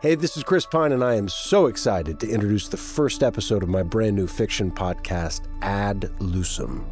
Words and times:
Hey, 0.00 0.14
this 0.14 0.36
is 0.36 0.44
Chris 0.44 0.64
Pine, 0.64 0.92
and 0.92 1.02
I 1.02 1.16
am 1.16 1.28
so 1.28 1.66
excited 1.66 2.20
to 2.20 2.30
introduce 2.30 2.68
the 2.68 2.76
first 2.76 3.24
episode 3.24 3.64
of 3.64 3.68
my 3.68 3.82
brand 3.82 4.14
new 4.14 4.28
fiction 4.28 4.70
podcast, 4.70 5.48
Ad 5.60 6.02
Lucem. 6.20 6.84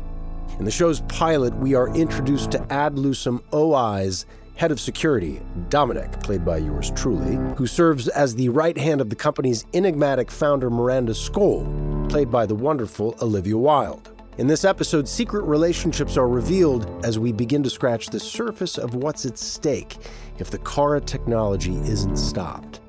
In 0.58 0.64
the 0.64 0.72
show's 0.72 1.02
pilot, 1.02 1.54
we 1.54 1.76
are 1.76 1.94
introduced 1.94 2.50
to 2.50 2.72
Ad 2.72 2.96
Lucem 2.96 3.40
OI's 3.54 4.26
head 4.56 4.72
of 4.72 4.80
security, 4.80 5.40
Dominic, 5.68 6.20
played 6.24 6.44
by 6.44 6.56
yours 6.56 6.90
truly, 6.96 7.36
who 7.54 7.68
serves 7.68 8.08
as 8.08 8.34
the 8.34 8.48
right 8.48 8.76
hand 8.76 9.00
of 9.00 9.08
the 9.08 9.14
company's 9.14 9.64
enigmatic 9.72 10.28
founder, 10.28 10.68
Miranda 10.68 11.12
Sköll, 11.12 12.10
played 12.10 12.28
by 12.28 12.44
the 12.44 12.56
wonderful 12.56 13.14
Olivia 13.22 13.56
Wilde. 13.56 14.20
In 14.38 14.48
this 14.48 14.64
episode, 14.64 15.06
secret 15.06 15.44
relationships 15.44 16.16
are 16.16 16.28
revealed 16.28 17.06
as 17.06 17.20
we 17.20 17.30
begin 17.30 17.62
to 17.62 17.70
scratch 17.70 18.08
the 18.08 18.18
surface 18.18 18.78
of 18.78 18.96
what's 18.96 19.24
at 19.24 19.38
stake 19.38 19.96
if 20.38 20.50
the 20.50 20.58
CARA 20.58 21.00
technology 21.00 21.76
isn't 21.76 22.16
stopped. 22.16 22.80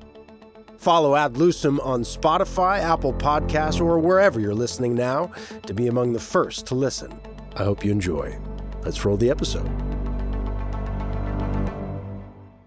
Follow 0.78 1.16
Ad 1.16 1.34
Lucem 1.34 1.84
on 1.84 2.02
Spotify, 2.02 2.80
Apple 2.80 3.12
Podcasts, 3.12 3.80
or 3.80 3.98
wherever 3.98 4.40
you're 4.40 4.54
listening 4.54 4.94
now 4.94 5.30
to 5.66 5.74
be 5.74 5.88
among 5.88 6.12
the 6.12 6.20
first 6.20 6.66
to 6.66 6.74
listen. 6.74 7.12
I 7.56 7.64
hope 7.64 7.84
you 7.84 7.90
enjoy. 7.92 8.38
Let's 8.84 9.04
roll 9.04 9.16
the 9.16 9.30
episode. 9.30 9.68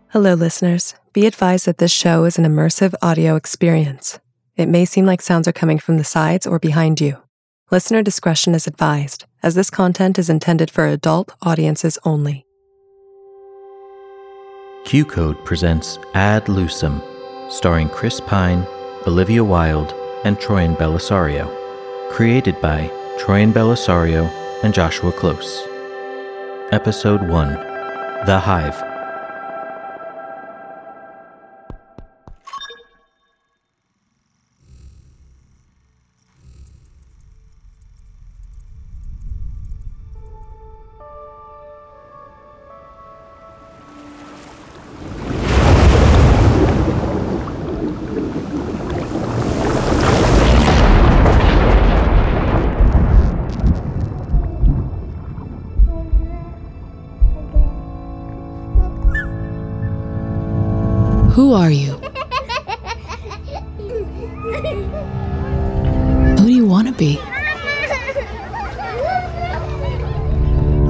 Hello, 0.10 0.34
listeners. 0.34 0.94
Be 1.14 1.26
advised 1.26 1.66
that 1.66 1.78
this 1.78 1.92
show 1.92 2.26
is 2.26 2.38
an 2.38 2.44
immersive 2.44 2.94
audio 3.02 3.38
experience. 3.38 4.20
It 4.58 4.68
may 4.68 4.84
seem 4.84 5.06
like 5.06 5.22
sounds 5.22 5.48
are 5.48 5.54
coming 5.54 5.80
from 5.80 5.98
the 5.98 6.04
sides 6.04 6.46
or 6.46 6.60
behind 6.60 7.00
you. 7.00 7.18
Listener 7.72 8.04
discretion 8.04 8.54
is 8.54 8.68
advised, 8.68 9.26
as 9.42 9.56
this 9.56 9.70
content 9.70 10.20
is 10.20 10.30
intended 10.30 10.70
for 10.70 10.86
adult 10.86 11.34
audiences 11.42 11.98
only. 12.04 12.46
Q 14.84 15.06
Code 15.06 15.44
presents 15.46 15.98
Ad 16.14 16.46
Lucem, 16.48 17.02
starring 17.52 17.90
Chris 17.90 18.22
Pine, 18.22 18.66
Olivia 19.06 19.44
Wilde, 19.44 19.94
and 20.24 20.38
Troian 20.38 20.76
Bellisario. 20.76 21.50
Created 22.10 22.60
by 22.62 22.90
Troian 23.20 23.52
Bellisario 23.52 24.26
and 24.64 24.74
Joshua 24.74 25.12
Close. 25.12 25.62
Episode 26.72 27.28
1 27.28 27.54
The 28.26 28.40
Hive. 28.40 28.91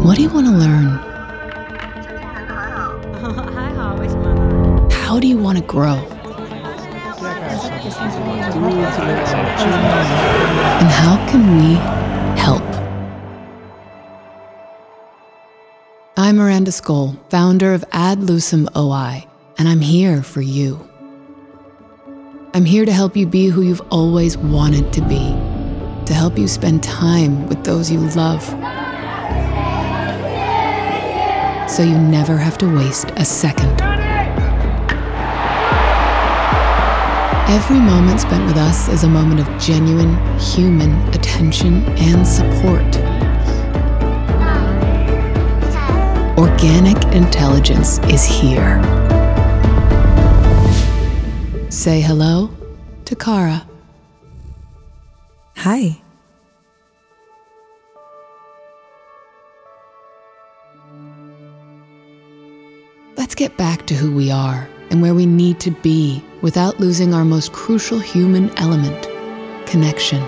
What 0.02 0.16
do 0.16 0.24
you 0.24 0.30
want 0.30 0.48
to 0.48 0.54
learn? 0.54 0.88
How 4.90 5.20
do 5.20 5.28
you 5.28 5.38
want 5.38 5.60
to 5.60 5.64
grow? 5.64 5.94
And 10.80 10.90
how 10.90 11.24
can 11.30 11.56
we 11.56 11.76
help? 12.42 12.64
I'm 16.18 16.38
Miranda 16.38 16.72
Sköll, 16.72 17.16
founder 17.30 17.76
of 17.76 17.86
Ad 17.92 18.22
Lucem 18.22 18.68
OI, 18.76 19.28
and 19.60 19.68
I'm 19.70 19.82
here 19.82 20.24
for 20.24 20.42
you. 20.42 20.80
I'm 22.56 22.66
here 22.66 22.86
to 22.86 22.92
help 22.92 23.16
you 23.16 23.28
be 23.28 23.50
who 23.50 23.62
you've 23.62 23.86
always 23.92 24.36
wanted 24.36 24.92
to 24.94 25.02
be, 25.02 25.36
to 26.08 26.14
help 26.16 26.40
you 26.40 26.48
spend 26.48 26.82
time 26.82 27.48
with 27.48 27.64
those 27.64 27.92
you 27.92 28.00
love. 28.00 28.81
So 31.72 31.84
you 31.84 31.98
never 31.98 32.36
have 32.36 32.58
to 32.58 32.68
waste 32.68 33.12
a 33.16 33.24
second. 33.24 33.82
Every 37.48 37.80
moment 37.80 38.20
spent 38.20 38.46
with 38.46 38.58
us 38.58 38.90
is 38.90 39.06
a 39.06 39.08
moment 39.08 39.40
of 39.40 39.48
genuine 39.58 40.18
human 40.38 40.92
attention 41.14 41.86
and 41.98 42.28
support. 42.28 42.84
Organic 46.38 47.02
intelligence 47.16 48.00
is 48.00 48.26
here. 48.26 48.82
Say 51.70 52.02
hello 52.02 52.50
to 53.06 53.16
CARA. 53.16 53.66
Hi. 55.56 56.01
Let's 63.32 63.40
get 63.40 63.56
back 63.56 63.86
to 63.86 63.94
who 63.94 64.12
we 64.12 64.30
are 64.30 64.68
and 64.90 65.02
where 65.02 65.14
we 65.14 65.26
need 65.26 65.62
to 65.62 65.72
be 65.72 66.22
without 66.42 66.82
losing 66.82 67.14
our 67.14 67.24
most 67.24 67.54
crucial 67.54 67.98
human 67.98 68.50
element 68.58 69.08
connection. 69.66 70.22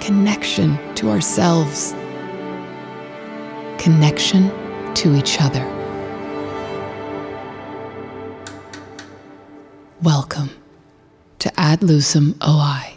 Connection 0.00 0.76
to 0.96 1.08
ourselves. 1.08 1.92
Connection 3.78 4.50
to 4.94 5.14
each 5.14 5.40
other. 5.40 5.64
Welcome 10.02 10.50
to 11.38 11.60
Ad 11.60 11.78
Lucem 11.78 12.34
OI. 12.42 12.93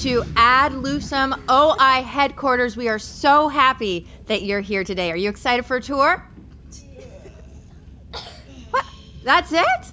To 0.00 0.24
Ad 0.34 0.72
Lucem 0.72 1.38
OI 1.50 2.02
headquarters. 2.02 2.74
We 2.74 2.88
are 2.88 2.98
so 2.98 3.48
happy 3.48 4.06
that 4.26 4.40
you're 4.40 4.62
here 4.62 4.82
today. 4.82 5.12
Are 5.12 5.16
you 5.16 5.28
excited 5.28 5.66
for 5.66 5.76
a 5.76 5.82
tour? 5.82 6.26
What? 8.70 8.86
That's 9.24 9.52
it? 9.52 9.92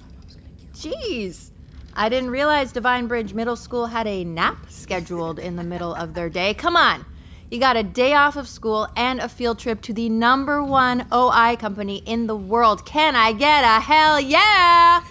Jeez. 0.72 1.50
I 1.94 2.08
didn't 2.08 2.30
realize 2.30 2.72
Divine 2.72 3.06
Bridge 3.06 3.34
Middle 3.34 3.54
School 3.54 3.84
had 3.84 4.06
a 4.06 4.24
nap 4.24 4.56
scheduled 4.70 5.38
in 5.38 5.56
the 5.56 5.64
middle 5.64 5.94
of 5.94 6.14
their 6.14 6.30
day. 6.30 6.54
Come 6.54 6.74
on. 6.74 7.04
You 7.50 7.60
got 7.60 7.76
a 7.76 7.82
day 7.82 8.14
off 8.14 8.36
of 8.36 8.48
school 8.48 8.88
and 8.96 9.20
a 9.20 9.28
field 9.28 9.58
trip 9.58 9.82
to 9.82 9.92
the 9.92 10.08
number 10.08 10.62
one 10.62 11.06
OI 11.12 11.56
company 11.56 11.98
in 12.06 12.26
the 12.26 12.36
world. 12.36 12.86
Can 12.86 13.14
I 13.14 13.32
get 13.32 13.62
a 13.62 13.78
hell 13.78 14.18
yeah? 14.18 15.04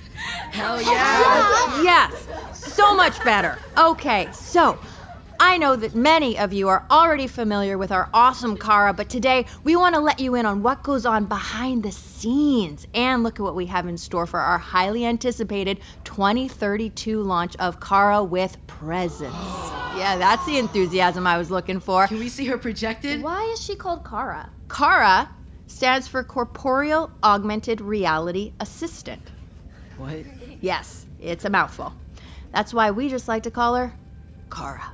Hell 0.52 0.81
yeah. 0.81 1.84
Yes, 1.84 2.27
so 2.78 2.94
much 2.94 3.22
better. 3.24 3.58
Okay, 3.76 4.30
so 4.32 4.78
I 5.40 5.58
know 5.58 5.76
that 5.76 5.96
many 5.96 6.38
of 6.38 6.54
you 6.54 6.68
are 6.68 6.86
already 6.92 7.26
familiar 7.26 7.76
with 7.76 7.92
our 7.92 8.08
awesome 8.14 8.56
CARA, 8.56 8.94
but 8.94 9.10
today 9.10 9.48
we 9.64 9.76
want 9.76 9.96
to 9.96 10.00
let 10.00 10.20
you 10.20 10.36
in 10.36 10.46
on 10.46 10.62
what 10.62 10.84
goes 10.84 11.04
on 11.04 11.26
behind 11.26 11.82
the 11.82 11.92
scenes 11.92 12.86
and 12.94 13.24
look 13.24 13.40
at 13.40 13.42
what 13.42 13.56
we 13.56 13.66
have 13.66 13.88
in 13.88 13.98
store 13.98 14.28
for 14.28 14.40
our 14.40 14.59
highly 14.59 15.08
anticipated 15.08 15.79
2032 16.03 17.20
launch 17.20 17.56
of 17.56 17.79
CARA 17.79 18.24
with 18.24 18.56
Presence. 18.68 19.34
yeah, 19.97 20.16
that's 20.20 20.46
the 20.46 20.59
enthusiasm 20.59 21.26
I 21.26 21.40
was 21.40 21.50
looking 21.50 21.80
for. 21.80 22.06
Can 22.06 22.20
we 22.20 22.30
see 22.30 22.46
her 22.46 22.59
projected? 22.59 23.23
Why 23.23 23.41
is 23.53 23.59
she 23.59 23.76
called 23.76 24.03
CARA? 24.03 24.52
CARA 24.68 25.28
stands 25.66 26.08
for 26.08 26.23
Corporeal 26.23 27.09
Augmented 27.23 27.82
Reality 27.82 28.53
Assistant. 28.59 29.32
What? 29.97 30.18
Yes, 30.62 31.08
it's 31.20 31.46
a 31.46 31.50
mouthful. 31.50 31.91
That's 32.58 32.74
why 32.74 32.90
we 32.90 33.08
just 33.08 33.28
like 33.28 33.44
to 33.44 33.52
call 33.52 33.76
her 33.76 33.94
CARA. 34.50 34.92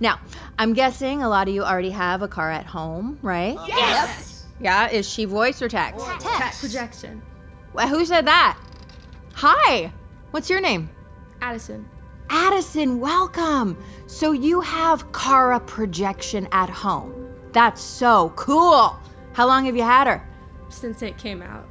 Now, 0.00 0.18
I'm 0.58 0.72
guessing 0.72 1.22
a 1.22 1.28
lot 1.28 1.46
of 1.46 1.54
you 1.54 1.62
already 1.62 1.90
have 1.90 2.20
a 2.20 2.26
car 2.26 2.50
at 2.50 2.66
home, 2.66 3.20
right? 3.22 3.56
Yes. 3.68 4.44
Yeah, 4.58 4.90
is 4.90 5.08
she 5.08 5.24
voice 5.24 5.62
or 5.62 5.68
text? 5.68 6.04
Text. 6.18 6.62
Projection. 6.62 7.22
Well, 7.74 7.86
who 7.86 8.04
said 8.04 8.26
that? 8.26 8.58
Hi, 9.34 9.92
what's 10.32 10.50
your 10.50 10.60
name? 10.60 10.90
Addison. 11.40 11.88
Addison, 12.28 12.98
welcome. 12.98 13.80
So 14.08 14.32
you 14.32 14.60
have 14.62 15.12
CARA 15.12 15.60
projection 15.60 16.48
at 16.50 16.68
home. 16.68 17.32
That's 17.52 17.80
so 17.80 18.30
cool. 18.34 18.98
How 19.32 19.46
long 19.46 19.64
have 19.66 19.76
you 19.76 19.84
had 19.84 20.08
her? 20.08 20.28
Since 20.70 21.02
it 21.02 21.18
came 21.18 21.40
out. 21.40 21.68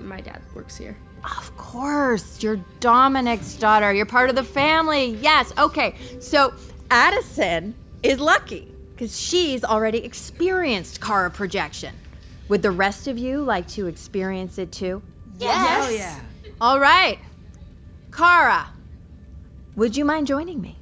My 0.00 0.22
dad 0.22 0.40
works 0.54 0.78
here. 0.78 0.96
Of 1.24 1.56
course, 1.56 2.42
you're 2.42 2.60
Dominic's 2.80 3.54
daughter. 3.56 3.92
You're 3.92 4.06
part 4.06 4.30
of 4.30 4.36
the 4.36 4.44
family. 4.44 5.16
Yes. 5.20 5.52
Okay. 5.58 5.94
So 6.20 6.54
Addison 6.90 7.74
is 8.02 8.20
lucky 8.20 8.72
because 8.92 9.18
she's 9.20 9.64
already 9.64 9.98
experienced 9.98 11.00
CARA 11.00 11.30
projection. 11.30 11.94
Would 12.48 12.62
the 12.62 12.70
rest 12.70 13.08
of 13.08 13.18
you 13.18 13.42
like 13.42 13.68
to 13.68 13.86
experience 13.86 14.58
it 14.58 14.72
too? 14.72 15.02
Yes. 15.38 15.68
Hell 15.68 15.92
yeah. 15.92 16.20
All 16.60 16.80
right. 16.80 17.18
CARA, 18.10 18.68
would 19.76 19.96
you 19.96 20.04
mind 20.04 20.26
joining 20.26 20.60
me? 20.60 20.76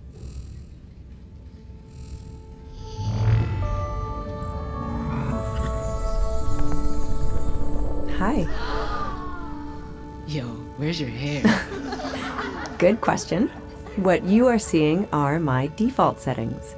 Hi. 8.18 9.05
Yo, 10.26 10.44
where's 10.76 11.00
your 11.00 11.10
hair? 11.10 11.42
Good 12.78 13.00
question. 13.00 13.48
What 13.96 14.24
you 14.24 14.46
are 14.46 14.58
seeing 14.58 15.08
are 15.12 15.38
my 15.38 15.68
default 15.76 16.20
settings. 16.20 16.74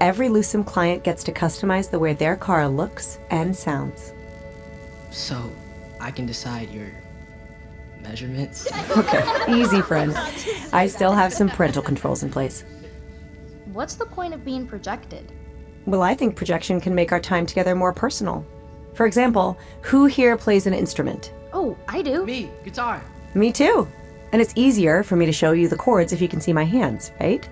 Every 0.00 0.28
Lucem 0.28 0.64
client 0.64 1.02
gets 1.02 1.24
to 1.24 1.32
customize 1.32 1.90
the 1.90 1.98
way 1.98 2.12
their 2.12 2.36
car 2.36 2.68
looks 2.68 3.18
and 3.30 3.54
sounds. 3.56 4.12
so, 5.10 5.50
I 5.98 6.10
can 6.10 6.24
decide 6.24 6.70
your 6.70 6.88
measurements? 8.00 8.66
Okay, 8.96 9.22
easy, 9.60 9.82
friend. 9.82 10.14
I 10.72 10.86
still 10.86 11.12
have 11.12 11.32
some 11.32 11.48
parental 11.48 11.82
controls 11.82 12.22
in 12.22 12.30
place. 12.30 12.64
What's 13.72 13.94
the 13.94 14.06
point 14.06 14.32
of 14.34 14.44
being 14.44 14.66
projected? 14.66 15.30
Well, 15.86 16.02
I 16.02 16.14
think 16.14 16.36
projection 16.36 16.80
can 16.80 16.94
make 16.94 17.12
our 17.12 17.20
time 17.20 17.44
together 17.46 17.74
more 17.74 17.92
personal. 17.92 18.46
For 18.94 19.06
example, 19.06 19.58
who 19.82 20.06
here 20.06 20.36
plays 20.36 20.66
an 20.66 20.74
instrument? 20.74 21.32
Oh, 21.52 21.76
I 21.88 22.02
do. 22.02 22.24
Me, 22.24 22.50
guitar. 22.64 23.02
Me 23.34 23.52
too. 23.52 23.88
And 24.32 24.40
it's 24.40 24.52
easier 24.56 25.02
for 25.02 25.16
me 25.16 25.26
to 25.26 25.32
show 25.32 25.52
you 25.52 25.68
the 25.68 25.76
chords 25.76 26.12
if 26.12 26.20
you 26.20 26.28
can 26.28 26.40
see 26.40 26.52
my 26.52 26.64
hands, 26.64 27.12
right? 27.20 27.48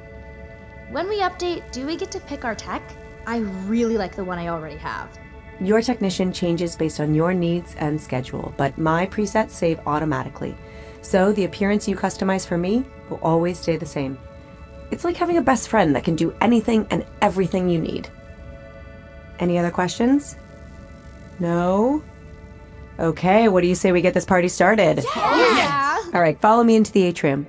When 0.91 1.09
we 1.09 1.21
update, 1.21 1.71
do 1.73 1.87
we 1.87 1.97
get 1.97 2.11
to 2.12 2.21
pick 2.21 2.45
our 2.45 2.55
tech? 2.55 2.83
I 3.27 3.39
really 3.67 3.99
like 3.99 4.15
the 4.15 4.25
one 4.25 4.39
I 4.39 4.49
already 4.49 4.77
have. 4.77 5.19
Your 5.61 5.83
technician 5.83 6.33
changes 6.33 6.77
based 6.77 7.00
on 7.00 7.15
your 7.15 7.35
needs 7.35 7.75
and 7.79 8.00
schedule, 8.00 8.55
but 8.56 8.79
my 8.79 9.06
presets 9.06 9.50
save 9.50 9.81
automatically. 9.87 10.56
So 11.03 11.33
the 11.33 11.45
appearance 11.45 11.89
you 11.89 11.97
customize 11.97 12.47
for 12.47 12.56
me 12.56 12.85
will 13.11 13.19
always 13.23 13.59
stay 13.59 13.77
the 13.77 13.87
same. 13.87 14.19
It's 14.91 15.05
like 15.05 15.17
having 15.17 15.37
a 15.37 15.43
best 15.43 15.69
friend 15.69 15.95
that 15.95 16.05
can 16.05 16.17
do 16.17 16.35
anything 16.41 16.87
and 16.91 17.05
everything 17.21 17.69
you 17.69 17.81
need. 17.81 18.09
Any 19.41 19.59
other 19.59 19.71
questions? 19.71 20.37
No? 21.39 22.03
Okay, 22.99 23.47
what 23.49 23.61
do 23.61 23.69
you 23.69 23.77
say 23.77 23.93
we 23.93 24.00
get 24.00 24.12
this 24.12 24.25
party 24.25 24.49
started? 24.49 25.05
Yeah. 25.15 25.99
All 26.12 26.21
right, 26.21 26.41
follow 26.41 26.65
me 26.65 26.75
into 26.75 26.91
the 26.91 27.05
atrium. 27.05 27.45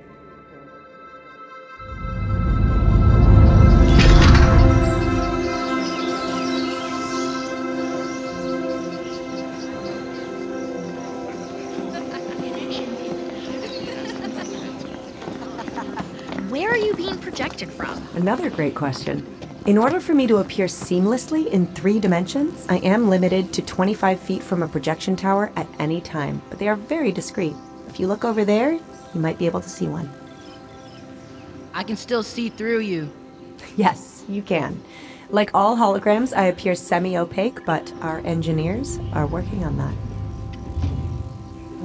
Where 16.48 16.70
are 16.70 16.76
you 16.76 16.94
being 16.94 17.18
projected 17.18 17.72
from? 17.72 18.06
Another 18.14 18.50
great 18.50 18.76
question. 18.76 19.39
In 19.66 19.76
order 19.76 20.00
for 20.00 20.14
me 20.14 20.26
to 20.26 20.38
appear 20.38 20.66
seamlessly 20.66 21.46
in 21.46 21.66
three 21.66 22.00
dimensions, 22.00 22.64
I 22.70 22.78
am 22.78 23.10
limited 23.10 23.52
to 23.52 23.62
25 23.62 24.18
feet 24.18 24.42
from 24.42 24.62
a 24.62 24.68
projection 24.68 25.16
tower 25.16 25.52
at 25.54 25.66
any 25.78 26.00
time, 26.00 26.40
but 26.48 26.58
they 26.58 26.66
are 26.66 26.76
very 26.76 27.12
discreet. 27.12 27.54
If 27.86 28.00
you 28.00 28.06
look 28.06 28.24
over 28.24 28.46
there, 28.46 28.72
you 28.72 29.20
might 29.20 29.38
be 29.38 29.44
able 29.44 29.60
to 29.60 29.68
see 29.68 29.86
one. 29.86 30.10
I 31.74 31.82
can 31.82 31.96
still 31.96 32.22
see 32.22 32.48
through 32.48 32.80
you. 32.80 33.10
Yes, 33.76 34.24
you 34.28 34.42
can. 34.42 34.82
Like 35.28 35.50
all 35.54 35.76
holograms, 35.76 36.36
I 36.36 36.46
appear 36.46 36.74
semi 36.74 37.16
opaque, 37.16 37.64
but 37.64 37.92
our 38.00 38.18
engineers 38.20 38.98
are 39.12 39.26
working 39.26 39.64
on 39.64 39.76
that. 39.76 39.94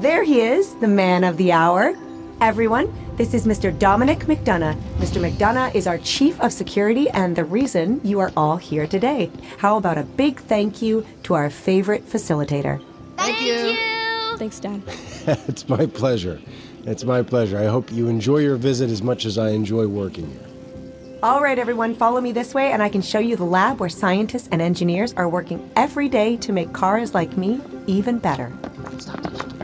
There 0.02 0.24
he 0.24 0.42
is, 0.42 0.76
the 0.78 0.88
man 0.88 1.24
of 1.24 1.38
the 1.38 1.52
hour. 1.52 1.94
Everyone, 2.42 2.88
this 3.18 3.34
is 3.34 3.46
Mr. 3.46 3.78
Dominic 3.78 4.20
McDonough. 4.20 4.76
Mr. 4.98 5.22
McDonough 5.22 5.74
is 5.74 5.88
our 5.88 5.98
chief 6.00 6.40
of 6.42 6.52
security 6.52 7.10
and 7.12 7.36
the 7.36 7.46
reason 7.46 8.02
you 8.04 8.20
are 8.20 8.32
all 8.36 8.58
here 8.58 8.86
today. 8.86 9.32
How 9.58 9.78
about 9.78 9.98
a 9.98 10.04
big 10.04 10.40
thank 10.42 10.82
you 10.82 11.06
to 11.24 11.34
our 11.34 11.50
favorite 11.50 12.06
facilitator? 12.06 12.84
Thank, 13.18 13.42
you. 13.42 14.38
Thanks, 14.38 14.60
Dad. 14.60 14.82
it's 15.48 15.70
my 15.70 15.86
pleasure. 15.86 16.42
It's 16.84 17.06
my 17.06 17.22
pleasure. 17.22 17.58
I 17.58 17.66
hope 17.66 17.92
you 17.92 18.10
enjoy 18.10 18.40
your 18.40 18.58
visit 18.58 18.90
as 18.90 19.02
much 19.02 19.26
as 19.26 19.38
I 19.38 19.50
enjoy 19.52 19.88
working 19.88 20.30
here. 20.30 21.20
All 21.24 21.42
right, 21.42 21.58
everyone, 21.58 21.96
follow 21.96 22.20
me 22.22 22.34
this 22.34 22.54
way, 22.54 22.72
and 22.72 22.84
I 22.84 22.90
can 22.90 23.02
show 23.02 23.20
you 23.20 23.36
the 23.36 23.46
lab 23.46 23.80
where 23.80 23.90
scientists 23.90 24.50
and 24.52 24.62
engineers 24.62 25.14
are 25.14 25.28
working 25.28 25.72
every 25.76 26.10
day 26.10 26.36
to 26.38 26.52
make 26.52 26.74
CARAs 26.74 27.14
like 27.14 27.38
me 27.38 27.62
even 27.88 28.20
better. 28.20 28.52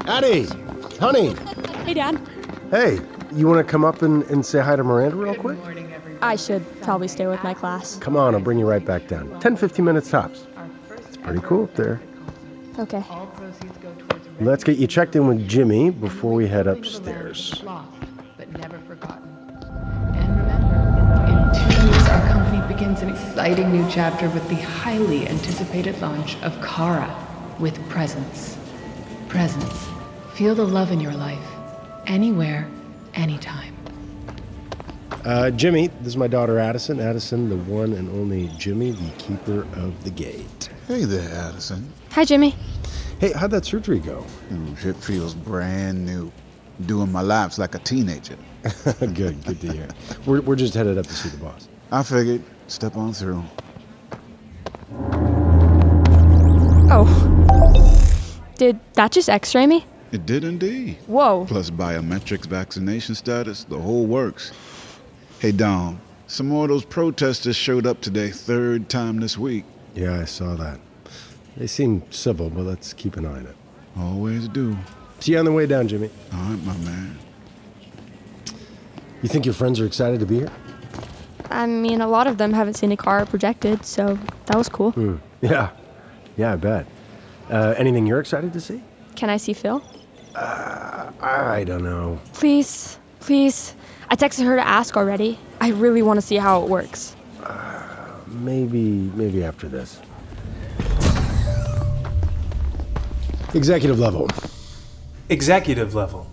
Addie! 0.08 0.46
Honey! 1.00 1.36
Hey, 1.86 1.94
Dad. 1.94 2.20
Hey, 2.72 3.00
you 3.34 3.48
want 3.48 3.66
to 3.66 3.70
come 3.70 3.86
up 3.86 4.02
and, 4.02 4.24
and 4.24 4.46
say 4.46 4.60
hi 4.60 4.76
to 4.76 4.84
Miranda 4.84 5.16
real 5.16 5.36
quick? 5.36 5.58
I 6.22 6.36
should 6.36 6.64
probably 6.82 7.08
stay 7.08 7.28
with 7.28 7.44
my 7.44 7.54
class. 7.54 7.98
Come 7.98 8.16
on, 8.16 8.36
I'll 8.36 8.42
bring 8.42 8.60
you 8.60 8.68
right 8.68 8.84
back 8.84 9.08
down. 9.08 9.40
10, 9.40 9.56
15 9.56 9.84
minutes 9.84 10.10
tops. 10.10 10.46
It's 10.92 11.18
pretty 11.18 11.40
cool 11.42 11.64
up 11.64 11.76
there. 11.76 12.02
Okay. 12.80 13.04
Let's 14.40 14.64
get 14.64 14.78
you 14.78 14.88
checked 14.88 15.16
in 15.16 15.28
with 15.28 15.48
Jimmy 15.48 15.90
before 15.90 16.34
we 16.34 16.48
head 16.48 16.68
upstairs. 16.68 17.64
but 18.38 18.52
never 18.58 18.80
forgotten. 18.80 19.30
And 20.16 20.40
remember, 20.40 20.76
in 21.28 21.54
two 21.54 21.86
years, 21.86 22.08
our 22.08 22.28
company 22.28 22.74
begins 22.74 23.02
an 23.02 23.10
exciting 23.10 23.72
new 23.72 23.88
chapter 23.90 24.30
with 24.30 24.48
the 24.50 24.56
highly 24.56 25.28
anticipated 25.28 26.00
launch 26.02 26.38
of 26.42 26.60
CARA 26.62 27.10
with 27.60 27.78
Presence. 27.90 28.58
Presence. 29.28 29.88
Feel 30.34 30.56
the 30.56 30.66
love 30.66 30.92
in 30.92 31.00
your 31.00 31.14
life, 31.14 31.46
anywhere, 32.08 32.68
anytime. 33.14 33.76
Uh, 35.26 35.52
Jimmy, 35.52 35.88
this 36.00 36.08
is 36.08 36.18
my 36.18 36.28
daughter 36.28 36.58
Addison. 36.58 37.00
Addison, 37.00 37.50
the 37.50 37.58
one 37.58 37.94
and 37.94 38.10
only 38.10 38.50
Jimmy, 38.58 38.92
the 38.92 39.12
keeper 39.12 39.68
of 39.74 40.04
the 40.04 40.10
gate. 40.10 40.70
Hey 40.88 41.06
there, 41.06 41.30
Addison. 41.36 41.92
Hi, 42.12 42.26
Jimmy. 42.26 42.56
Hey, 43.20 43.32
how'd 43.34 43.52
that 43.52 43.66
surgery 43.66 44.00
go? 44.00 44.26
Ooh, 44.52 44.76
it 44.90 44.96
feels 44.96 45.36
brand 45.36 46.06
new. 46.06 46.32
Doing 46.88 47.12
my 47.12 47.22
laps 47.22 47.60
like 47.60 47.76
a 47.76 47.80
teenager. 47.80 48.36
good, 49.00 49.44
good 49.46 49.62
to 49.62 49.72
hear. 49.72 49.88
We're, 50.26 50.42
we're 50.42 50.56
just 50.56 50.74
headed 50.74 50.98
up 50.98 51.06
to 51.06 51.14
see 51.14 51.30
the 51.30 51.38
boss. 51.38 51.68
I 51.92 52.02
figured, 52.02 52.42
step 52.68 52.98
on 52.98 53.14
through. 53.14 53.44
Oh. 56.94 57.06
Did 58.58 58.80
that 58.94 59.12
just 59.12 59.30
x 59.30 59.54
ray 59.54 59.68
me? 59.68 59.86
It 60.12 60.26
did 60.26 60.44
indeed. 60.44 60.98
Whoa. 61.08 61.46
Plus 61.46 61.70
biometrics, 61.70 62.46
vaccination 62.46 63.16
status, 63.16 63.64
the 63.64 63.80
whole 63.80 64.06
works. 64.06 64.52
Hey, 65.40 65.52
Dom, 65.52 66.02
some 66.28 66.48
more 66.48 66.66
of 66.66 66.70
those 66.70 66.86
protesters 66.86 67.56
showed 67.56 67.86
up 67.88 68.02
today, 68.02 68.30
third 68.30 68.90
time 68.90 69.20
this 69.20 69.38
week. 69.38 69.64
Yeah, 69.96 70.20
I 70.20 70.26
saw 70.26 70.56
that. 70.56 70.80
They 71.58 71.68
seem 71.68 72.04
civil, 72.12 72.50
but 72.50 72.64
let's 72.64 72.94
keep 72.94 73.16
an 73.18 73.26
eye 73.26 73.30
on 73.40 73.46
it. 73.48 73.56
Always 73.98 74.48
do. 74.48 74.78
See 75.20 75.34
you 75.34 75.40
on 75.40 75.46
the 75.46 75.52
way 75.52 75.66
down, 75.66 75.88
Jimmy. 75.88 76.10
All 76.34 76.40
right, 76.40 76.64
my 76.64 76.78
man. 76.78 77.18
You 79.22 79.30
think 79.30 79.46
your 79.46 79.54
friends 79.54 79.80
are 79.80 79.86
excited 79.86 80.20
to 80.20 80.26
be 80.26 80.38
here? 80.40 80.52
I 81.50 81.66
mean, 81.68 82.02
a 82.02 82.08
lot 82.08 82.28
of 82.28 82.38
them 82.38 82.54
haven't 82.54 82.76
seen 82.76 82.92
a 82.92 82.98
car 82.98 83.26
projected, 83.26 83.86
so 83.86 84.18
that 84.48 84.58
was 84.58 84.68
cool. 84.70 84.94
Yeah. 85.42 85.72
Yeah, 86.38 86.54
I 86.54 86.56
bet. 86.56 86.86
Uh, 87.50 87.74
anything 87.76 88.06
you're 88.06 88.20
excited 88.20 88.54
to 88.54 88.62
see? 88.62 88.84
Can 89.16 89.30
I 89.32 89.38
see 89.38 89.54
Phil? 89.54 89.84
I 90.36 91.64
don't 91.66 91.84
know. 91.84 92.20
Please, 92.34 92.98
please. 93.20 93.76
I 94.10 94.16
texted 94.16 94.46
her 94.46 94.56
to 94.56 94.68
ask 94.68 94.98
already. 94.98 95.40
I 95.60 95.70
really 95.70 96.02
want 96.02 96.18
to 96.18 96.22
see 96.22 96.36
how 96.38 96.64
it 96.64 96.70
works. 96.70 97.16
Maybe, 98.28 99.12
maybe 99.16 99.44
after 99.44 99.68
this. 99.68 100.02
Executive 103.54 104.00
level. 104.00 104.30
Executive 105.30 105.94
level. 105.96 106.28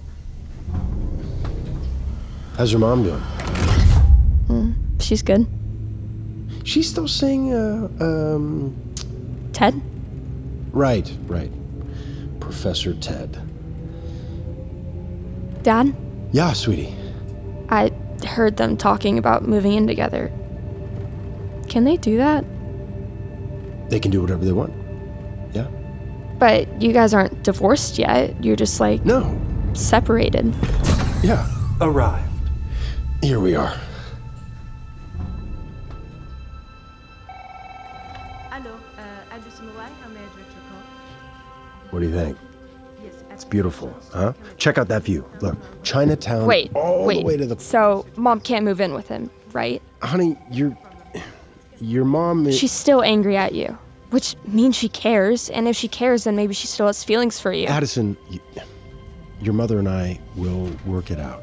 How's 2.57 2.73
your 2.73 2.81
mom 2.81 3.03
doing? 3.05 3.23
She's 5.01 5.23
good. 5.23 5.47
She's 6.65 6.89
still 6.91 7.09
saying, 7.09 7.55
uh, 7.55 7.89
um, 8.01 8.77
Ted? 9.53 9.81
right, 10.73 11.11
right. 11.27 11.51
Professor 12.41 12.93
Ted. 12.95 13.41
Dad? 15.69 15.95
Yeah, 16.33 16.55
sweetie. 16.55 16.97
I 17.69 17.93
heard 18.27 18.57
them 18.57 18.79
talking 18.79 19.19
about 19.19 19.47
moving 19.47 19.75
in 19.75 19.87
together. 19.87 20.33
Can 21.69 21.85
they 21.85 21.99
do 21.99 22.17
that? 22.17 22.43
They 23.91 24.01
can 24.01 24.11
do 24.11 24.23
whatever 24.23 24.47
they 24.47 24.53
want. 24.53 24.73
Yeah. 25.53 25.67
But 26.39 26.81
you 26.81 26.95
guys 26.95 27.13
aren't 27.13 27.43
divorced 27.43 27.99
yet. 27.99 28.43
You're 28.43 28.57
just 28.57 28.81
like 28.81 29.05
No. 29.05 29.39
separated. 29.75 30.55
Yeah. 31.23 31.47
Arrived. 31.83 32.33
Here 33.23 33.39
we 33.39 33.55
are. 33.55 33.77
Hello, 38.49 38.73
uh, 38.97 39.35
Ad 39.35 39.43
Lucem 39.43 39.69
how 39.77 40.09
may 40.09 40.21
I 40.21 40.29
direct 40.33 40.51
your 40.51 40.65
call? 40.71 40.83
What 41.91 42.01
do 42.01 42.07
you 42.07 42.15
think? 42.15 42.39
Yes, 43.49 43.55
It's 43.55 43.63
beautiful, 43.81 43.95
huh? 44.13 44.33
Check 44.57 44.79
out 44.79 44.89
that 44.89 45.03
view. 45.03 45.25
Look, 45.41 45.57
Chinatown 45.83 46.47
Wait, 46.47 46.71
all 46.75 47.07
wait. 47.07 47.19
the 47.21 47.25
way 47.25 47.37
to 47.37 47.47
the. 47.47 47.59
So 47.59 48.05
mom 48.17 48.41
can't 48.41 48.65
move 48.65 48.81
in 48.81 48.93
with 48.95 49.09
him, 49.09 49.31
right? 49.53 49.81
Honey, 50.03 50.37
your 50.51 50.77
your 51.81 52.05
mom 52.05 52.47
is. 52.47 52.59
She's 52.59 52.73
still 52.73 53.03
angry 53.03 53.37
at 53.37 53.55
you, 53.55 53.77
which 54.11 54.37
means 54.47 54.77
she 54.77 54.89
cares. 54.89 55.49
And 55.51 55.67
if 55.69 55.77
she 55.77 55.89
cares, 55.89 56.25
then 56.25 56.37
maybe 56.37 56.55
she 56.55 56.67
still 56.67 56.87
has 56.87 57.03
feelings 57.05 57.41
for 57.41 57.53
you. 57.53 57.67
Addison, 57.67 58.17
y- 58.31 58.41
your 59.41 59.55
mother 59.55 59.79
and 59.79 59.89
I 59.89 60.21
will 60.37 60.71
work 60.85 61.11
it 61.11 61.19
out. 61.21 61.43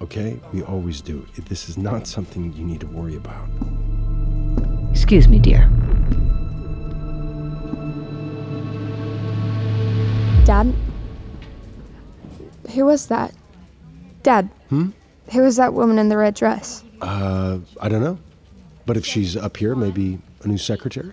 Okay? 0.00 0.38
We 0.52 0.62
always 0.62 1.00
do. 1.00 1.26
This 1.48 1.68
is 1.68 1.76
not 1.78 2.06
something 2.06 2.52
you 2.52 2.64
need 2.64 2.80
to 2.80 2.86
worry 2.86 3.16
about. 3.16 3.48
Excuse 4.90 5.28
me, 5.28 5.38
dear. 5.38 5.68
Dad? 10.44 10.74
Who 12.74 12.86
was 12.86 13.06
that? 13.06 13.32
Dad, 14.22 14.50
Hmm? 14.68 14.90
who 15.32 15.42
was 15.42 15.56
that 15.56 15.74
woman 15.74 15.98
in 15.98 16.08
the 16.08 16.16
red 16.16 16.34
dress? 16.34 16.82
Uh, 17.00 17.58
I 17.80 17.88
don't 17.88 18.02
know. 18.02 18.18
But 18.86 18.96
if 18.96 19.06
she's 19.06 19.36
up 19.36 19.56
here, 19.56 19.74
maybe 19.74 20.18
a 20.42 20.48
new 20.48 20.58
secretary? 20.58 21.12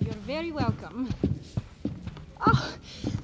You're 0.00 0.14
very 0.26 0.50
welcome. 0.52 1.08
Oh, 2.46 2.74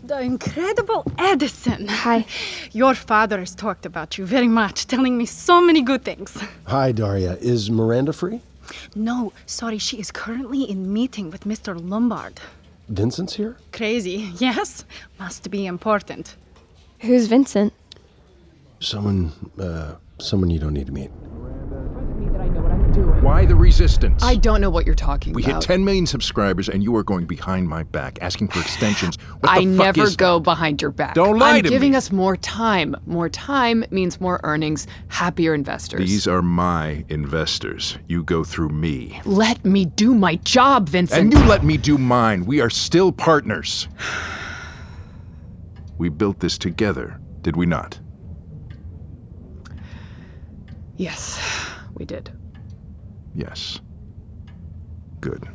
the 0.05 0.21
incredible 0.21 1.05
Edison. 1.19 1.89
Hi. 1.89 2.27
Your 2.73 2.95
father 2.95 3.39
has 3.41 3.55
talked 3.55 3.87
about 3.87 4.19
you 4.19 4.27
very 4.27 4.49
much, 4.49 4.87
telling 4.87 5.17
me 5.19 5.27
so 5.27 5.61
many 5.61 5.83
good 5.83 6.05
things. 6.05 6.37
Hi, 6.67 6.93
Daria. 6.93 7.37
Is 7.41 7.71
Miranda 7.71 8.13
free? 8.13 8.41
No, 8.95 9.33
sorry, 9.47 9.79
she 9.79 9.99
is 9.99 10.11
currently 10.11 10.63
in 10.65 10.93
meeting 10.93 11.31
with 11.31 11.45
Mr. 11.45 11.75
Lombard. 11.91 12.41
Vincent's 12.89 13.35
here? 13.35 13.57
Crazy, 13.73 14.31
yes? 14.39 14.85
Must 15.19 15.51
be 15.51 15.67
important. 15.67 16.37
Who's 17.07 17.29
Vincent? 17.29 17.73
Someone, 18.81 19.33
uh, 19.61 19.95
someone 20.19 20.51
you 20.51 20.59
don't 20.59 20.75
need 20.75 20.87
to 20.87 20.93
meet. 20.93 21.11
Why 23.23 23.47
the 23.47 23.55
resistance? 23.55 24.25
I 24.25 24.35
don't 24.35 24.61
know 24.61 24.71
what 24.71 24.87
you're 24.87 24.95
talking 24.97 25.33
about. 25.33 25.37
we 25.37 25.53
hit 25.53 25.61
10 25.61 25.85
million 25.85 26.07
subscribers 26.07 26.69
and 26.69 26.83
you 26.83 26.97
are 26.97 27.05
going 27.05 27.27
behind 27.27 27.69
my 27.69 27.85
back 27.85 28.19
asking 28.23 28.49
for 28.49 28.59
extensions. 28.59 29.17
What 29.41 29.51
I 29.51 29.61
the 29.65 29.77
fuck 29.77 29.97
never 29.97 30.03
is 30.03 30.17
go 30.17 30.41
behind 30.41 30.83
your 30.83 30.91
back. 30.91 31.15
Don't 31.15 31.39
lie 31.39 31.59
I'm 31.59 31.63
to 31.63 31.69
giving 31.69 31.93
me. 31.93 31.97
us 31.97 32.11
more 32.11 32.37
time. 32.37 32.97
More 33.07 33.29
time 33.29 33.85
means 33.91 34.21
more 34.21 34.41
earnings, 34.43 34.89
happier 35.07 35.55
investors. 35.55 36.01
These 36.01 36.27
are 36.27 36.43
my 36.43 37.05
investors. 37.09 37.99
You 38.09 38.25
go 38.25 38.43
through 38.43 38.71
me. 38.71 39.21
Let 39.25 39.65
me 39.65 39.85
do 39.85 40.13
my 40.13 40.37
job, 40.37 40.89
Vincent. 40.89 41.21
And 41.21 41.33
you 41.33 41.39
let 41.49 41.63
me 41.65 41.77
do 41.77 41.99
mine. 41.99 42.47
We 42.47 42.61
are 42.61 42.71
still 42.71 43.13
partners. 43.13 43.87
We 45.99 46.09
built 46.09 46.41
this 46.41 46.59
together, 46.59 47.21
did 47.43 47.57
we 47.57 47.67
not? 47.67 47.99
Yes, 50.97 51.41
we 51.95 52.05
did. 52.05 52.31
Yes. 53.35 53.81
Good. 55.21 55.49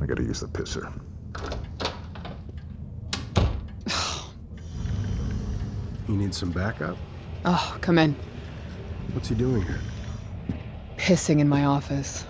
I 0.00 0.06
gotta 0.06 0.22
use 0.22 0.40
the 0.40 0.48
pisser. 0.48 0.92
You 6.08 6.14
need 6.14 6.34
some 6.34 6.52
backup? 6.52 6.96
Oh, 7.44 7.76
come 7.80 7.98
in. 7.98 8.14
What's 9.12 9.28
he 9.28 9.34
doing 9.34 9.62
here? 9.62 9.80
Pissing 10.96 11.40
in 11.40 11.48
my 11.48 11.64
office. 11.64 12.24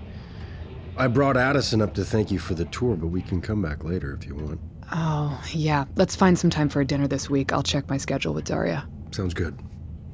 I 0.96 1.08
brought 1.08 1.36
Addison 1.36 1.82
up 1.82 1.94
to 1.94 2.04
thank 2.04 2.30
you 2.30 2.38
for 2.38 2.54
the 2.54 2.64
tour, 2.66 2.96
but 2.96 3.08
we 3.08 3.22
can 3.22 3.40
come 3.40 3.60
back 3.60 3.82
later 3.82 4.14
if 4.14 4.26
you 4.26 4.34
want. 4.34 4.60
Oh, 4.92 5.42
yeah. 5.52 5.84
Let's 5.96 6.14
find 6.16 6.38
some 6.38 6.50
time 6.50 6.68
for 6.68 6.80
a 6.80 6.84
dinner 6.84 7.06
this 7.08 7.28
week. 7.28 7.52
I'll 7.52 7.62
check 7.62 7.88
my 7.88 7.96
schedule 7.96 8.34
with 8.34 8.44
Daria. 8.44 8.86
Sounds 9.10 9.34
good. 9.34 9.58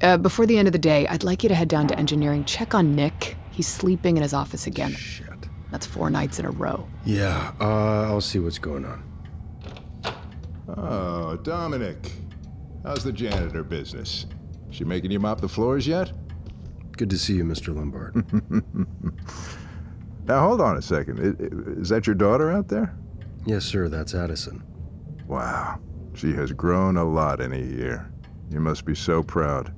Uh, 0.01 0.17
before 0.17 0.45
the 0.45 0.57
end 0.57 0.67
of 0.67 0.71
the 0.71 0.79
day, 0.79 1.07
I'd 1.07 1.23
like 1.23 1.43
you 1.43 1.49
to 1.49 1.55
head 1.55 1.67
down 1.69 1.87
to 1.87 1.97
engineering, 1.97 2.43
check 2.45 2.73
on 2.73 2.95
Nick. 2.95 3.37
He's 3.51 3.67
sleeping 3.67 4.17
in 4.17 4.23
his 4.23 4.33
office 4.33 4.67
again. 4.67 4.91
Shit. 4.91 5.27
That's 5.71 5.85
four 5.85 6.09
nights 6.09 6.39
in 6.39 6.45
a 6.45 6.51
row. 6.51 6.87
Yeah, 7.05 7.53
uh, 7.59 8.03
I'll 8.03 8.21
see 8.21 8.39
what's 8.39 8.59
going 8.59 8.85
on. 8.85 9.03
Oh, 10.67 11.37
Dominic. 11.37 12.11
How's 12.83 13.03
the 13.03 13.11
janitor 13.11 13.63
business? 13.63 14.25
She 14.71 14.83
making 14.83 15.11
you 15.11 15.19
mop 15.19 15.39
the 15.41 15.47
floors 15.47 15.87
yet? 15.87 16.11
Good 16.97 17.09
to 17.11 17.17
see 17.17 17.35
you, 17.35 17.43
Mr. 17.43 17.75
Lombard. 17.75 18.25
Now, 20.25 20.47
hold 20.47 20.61
on 20.61 20.77
a 20.77 20.81
second. 20.81 21.19
I- 21.19 21.43
i- 21.43 21.81
Is 21.81 21.89
that 21.89 22.07
your 22.07 22.15
daughter 22.15 22.49
out 22.49 22.69
there? 22.69 22.95
Yes, 23.45 23.65
sir, 23.65 23.89
that's 23.89 24.13
Addison. 24.13 24.63
Wow. 25.27 25.79
She 26.13 26.33
has 26.33 26.51
grown 26.51 26.97
a 26.97 27.03
lot 27.03 27.41
in 27.41 27.53
a 27.53 27.57
year. 27.57 28.11
You 28.51 28.59
must 28.59 28.85
be 28.85 28.95
so 28.95 29.23
proud. 29.23 29.73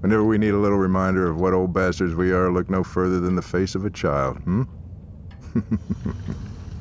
Whenever 0.00 0.24
we 0.24 0.36
need 0.38 0.50
a 0.50 0.58
little 0.58 0.78
reminder 0.78 1.26
of 1.26 1.40
what 1.40 1.54
old 1.54 1.72
bastards 1.72 2.14
we 2.14 2.32
are, 2.32 2.52
look 2.52 2.68
no 2.68 2.84
further 2.84 3.18
than 3.18 3.34
the 3.34 3.42
face 3.42 3.74
of 3.74 3.84
a 3.84 3.90
child, 3.90 4.36
hmm? 4.38 4.62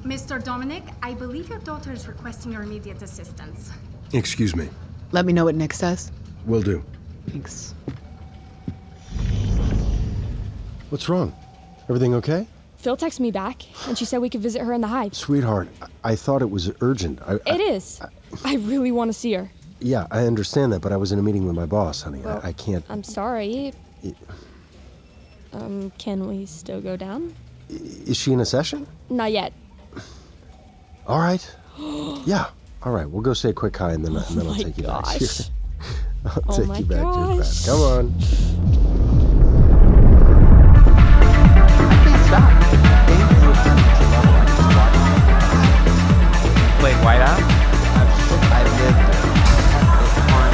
Mr. 0.04 0.44
Dominic, 0.44 0.84
I 1.02 1.14
believe 1.14 1.50
your 1.50 1.60
daughter 1.60 1.92
is 1.92 2.08
requesting 2.08 2.52
your 2.52 2.62
immediate 2.62 3.02
assistance. 3.02 3.72
Excuse 4.14 4.56
me. 4.56 4.70
Let 5.12 5.26
me 5.26 5.34
know 5.34 5.46
what 5.46 5.56
Nick 5.56 5.74
says. 5.74 6.12
Will 6.46 6.62
do. 6.62 6.84
Thanks. 7.28 7.74
What's 10.90 11.10
wrong? 11.10 11.34
Everything 11.90 12.14
okay? 12.16 12.48
Phil 12.78 12.96
texted 12.98 13.20
me 13.22 13.32
back, 13.32 13.64
and 13.88 13.98
she 13.98 14.06
said 14.06 14.20
we 14.22 14.30
could 14.30 14.42
visit 14.42 14.62
her 14.62 14.72
in 14.74 14.82
the 14.82 14.88
hive. 14.88 15.16
Sweetheart, 15.16 15.68
I, 15.82 16.12
I 16.12 16.16
thought 16.16 16.42
it 16.42 16.50
was 16.52 16.72
urgent. 16.82 17.20
I, 17.26 17.34
I- 17.46 17.56
It 17.56 17.62
is. 17.62 18.00
I 18.44 18.56
really 18.56 18.92
want 18.92 19.10
to 19.10 19.14
see 19.14 19.34
her. 19.34 19.50
yeah, 19.80 20.06
I 20.12 20.26
understand 20.26 20.72
that, 20.74 20.82
but 20.82 20.92
I 20.92 20.98
was 20.98 21.12
in 21.12 21.18
a 21.20 21.24
meeting 21.24 21.46
with 21.48 21.56
my 21.56 21.66
boss, 21.66 22.02
honey. 22.04 22.20
Well, 22.20 22.40
I, 22.44 22.50
I 22.50 22.54
can't. 22.54 22.86
I'm 22.90 23.04
sorry. 23.04 23.74
It- 24.04 24.16
Um, 25.54 25.92
can 25.98 26.28
we 26.28 26.46
still 26.46 26.82
go 26.82 26.98
down? 26.98 27.34
Is 27.70 28.18
she 28.18 28.34
in 28.34 28.40
a 28.42 28.46
session? 28.46 28.86
Not 29.10 29.32
yet. 29.32 29.54
All 31.08 31.20
right. 31.20 31.44
yeah. 32.26 32.48
All 32.84 32.92
right. 32.92 33.10
We'll 33.10 33.22
go 33.24 33.34
say 33.34 33.50
a 33.50 33.54
quick 33.54 33.76
hi, 33.78 33.94
and 33.94 34.04
then, 34.06 34.16
and 34.16 34.26
then 34.38 34.46
I'll 34.48 34.56
take 34.56 34.78
you 34.78 34.84
back. 34.84 35.04
gosh. 35.06 35.50
I'll 36.26 36.44
Oh 36.50 36.58
take 36.58 36.68
my 36.68 36.78
you 36.80 36.86
back 36.86 37.00
to 37.02 37.20
your 37.20 37.28
bed. 37.28 37.38
gosh. 37.38 37.66
Come 37.66 37.80
on. 37.82 38.14
Whiteout? 47.06 47.38
I 47.38 48.64
lived 48.64 48.82
there. 48.82 49.22
It's 50.02 50.18
fun. 50.32 50.52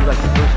You 0.00 0.06
like 0.06 0.22
the 0.22 0.28
first 0.36 0.54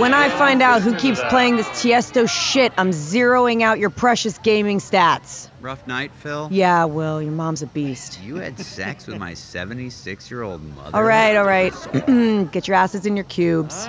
When 0.00 0.14
I 0.14 0.28
find 0.38 0.62
out 0.62 0.82
who 0.82 0.94
keeps 0.94 1.20
playing 1.24 1.56
this 1.56 1.66
Tiesto 1.70 2.30
shit, 2.30 2.72
I'm 2.78 2.92
zeroing 2.92 3.62
out 3.62 3.80
your 3.80 3.90
precious 3.90 4.38
gaming 4.38 4.78
stats. 4.78 5.50
Rough 5.60 5.84
night, 5.88 6.12
Phil? 6.14 6.46
Yeah, 6.52 6.84
Will, 6.84 7.20
your 7.20 7.32
mom's 7.32 7.62
a 7.62 7.66
beast. 7.66 8.20
You 8.22 8.36
had 8.36 8.56
sex 8.60 9.08
with 9.08 9.18
my 9.18 9.34
76 9.34 10.30
year 10.30 10.42
old 10.42 10.62
mother? 10.76 10.96
All 10.96 11.02
right, 11.02 11.34
all 11.34 11.44
right. 11.44 11.72
Get 12.52 12.68
your 12.68 12.76
asses 12.76 13.04
in 13.04 13.16
your 13.16 13.24
cubes. 13.24 13.88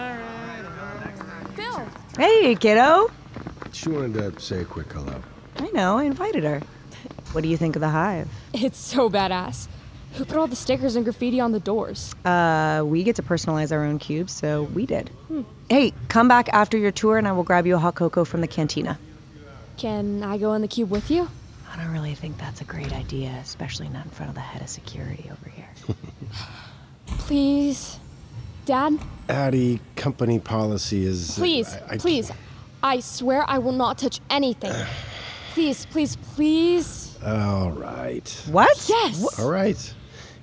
Phil! 1.53 1.87
Hey, 2.17 2.55
kiddo. 2.55 3.11
She 3.73 3.89
wanted 3.89 4.35
to 4.35 4.41
say 4.41 4.61
a 4.61 4.65
quick 4.65 4.91
hello. 4.91 5.21
I 5.57 5.69
know, 5.73 5.97
I 5.97 6.03
invited 6.03 6.43
her. 6.43 6.61
What 7.33 7.41
do 7.41 7.49
you 7.49 7.57
think 7.57 7.75
of 7.75 7.81
the 7.81 7.89
hive? 7.89 8.29
It's 8.53 8.77
so 8.77 9.09
badass. 9.09 9.67
Who 10.13 10.25
put 10.25 10.37
all 10.37 10.47
the 10.47 10.55
stickers 10.55 10.95
and 10.95 11.03
graffiti 11.05 11.39
on 11.39 11.51
the 11.51 11.59
doors? 11.59 12.15
Uh, 12.25 12.83
we 12.85 13.03
get 13.03 13.15
to 13.17 13.23
personalize 13.23 13.71
our 13.71 13.83
own 13.83 13.99
cubes, 13.99 14.31
so 14.33 14.63
we 14.73 14.85
did. 14.85 15.09
Hmm. 15.27 15.41
Hey, 15.69 15.93
come 16.07 16.27
back 16.27 16.49
after 16.53 16.77
your 16.77 16.91
tour 16.91 17.17
and 17.17 17.27
I 17.27 17.33
will 17.33 17.43
grab 17.43 17.67
you 17.67 17.75
a 17.75 17.79
hot 17.79 17.95
cocoa 17.95 18.23
from 18.25 18.41
the 18.41 18.47
cantina. 18.47 18.97
Can 19.77 20.23
I 20.23 20.37
go 20.37 20.53
in 20.53 20.61
the 20.61 20.67
cube 20.67 20.89
with 20.89 21.11
you? 21.11 21.29
I 21.71 21.75
don't 21.77 21.91
really 21.91 22.15
think 22.15 22.37
that's 22.39 22.61
a 22.61 22.63
great 22.63 22.93
idea, 22.93 23.29
especially 23.43 23.89
not 23.89 24.05
in 24.05 24.11
front 24.11 24.29
of 24.29 24.35
the 24.35 24.41
head 24.41 24.61
of 24.63 24.69
security 24.69 25.29
over 25.31 25.49
here. 25.49 25.69
Please? 27.07 27.99
Dad? 28.65 28.97
Addie, 29.29 29.79
company 29.95 30.39
policy 30.39 31.05
is. 31.05 31.35
Please, 31.35 31.73
I- 31.75 31.93
I- 31.93 31.97
please. 31.97 32.31
I 32.83 32.99
swear 32.99 33.43
I 33.47 33.57
will 33.57 33.71
not 33.71 33.97
touch 33.97 34.19
anything. 34.29 34.71
please, 35.57 35.87
please, 35.87 36.15
please. 36.35 37.17
All 37.25 37.71
right. 37.71 38.29
What? 38.51 38.85
Yes. 38.87 39.39
All 39.39 39.49
right. 39.49 39.93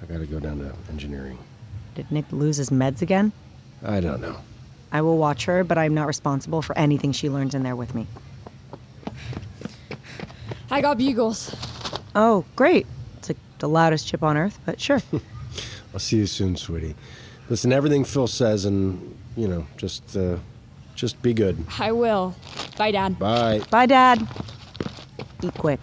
I 0.02 0.06
gotta 0.06 0.24
go 0.24 0.40
down 0.40 0.60
to 0.60 0.72
engineering. 0.90 1.36
Did 1.94 2.10
Nick 2.10 2.32
lose 2.32 2.56
his 2.56 2.70
meds 2.70 3.02
again? 3.02 3.32
I 3.84 4.00
don't 4.00 4.20
know. 4.20 4.36
I 4.92 5.02
will 5.02 5.18
watch 5.18 5.44
her, 5.46 5.64
but 5.64 5.78
I'm 5.78 5.94
not 5.94 6.06
responsible 6.06 6.62
for 6.62 6.76
anything 6.78 7.12
she 7.12 7.28
learns 7.28 7.54
in 7.54 7.62
there 7.62 7.76
with 7.76 7.94
me. 7.94 8.06
I 10.70 10.80
got 10.80 10.98
bugles. 10.98 11.54
Oh, 12.14 12.44
great. 12.56 12.86
It's 13.18 13.28
like 13.30 13.38
the 13.58 13.68
loudest 13.68 14.08
chip 14.08 14.22
on 14.22 14.36
earth, 14.36 14.58
but 14.64 14.80
sure. 14.80 15.02
I'll 15.92 16.00
see 16.00 16.18
you 16.18 16.26
soon, 16.26 16.56
sweetie. 16.56 16.94
Listen, 17.48 17.72
everything 17.72 18.04
Phil 18.04 18.26
says, 18.26 18.64
and 18.64 19.16
you 19.36 19.48
know, 19.48 19.66
just 19.76 20.16
uh, 20.16 20.36
just 20.94 21.20
be 21.22 21.32
good. 21.32 21.64
I 21.78 21.92
will. 21.92 22.34
Bye, 22.76 22.90
Dad. 22.90 23.18
Bye. 23.18 23.60
Bye, 23.70 23.86
Dad. 23.86 24.26
Eat 25.42 25.54
quick. 25.54 25.80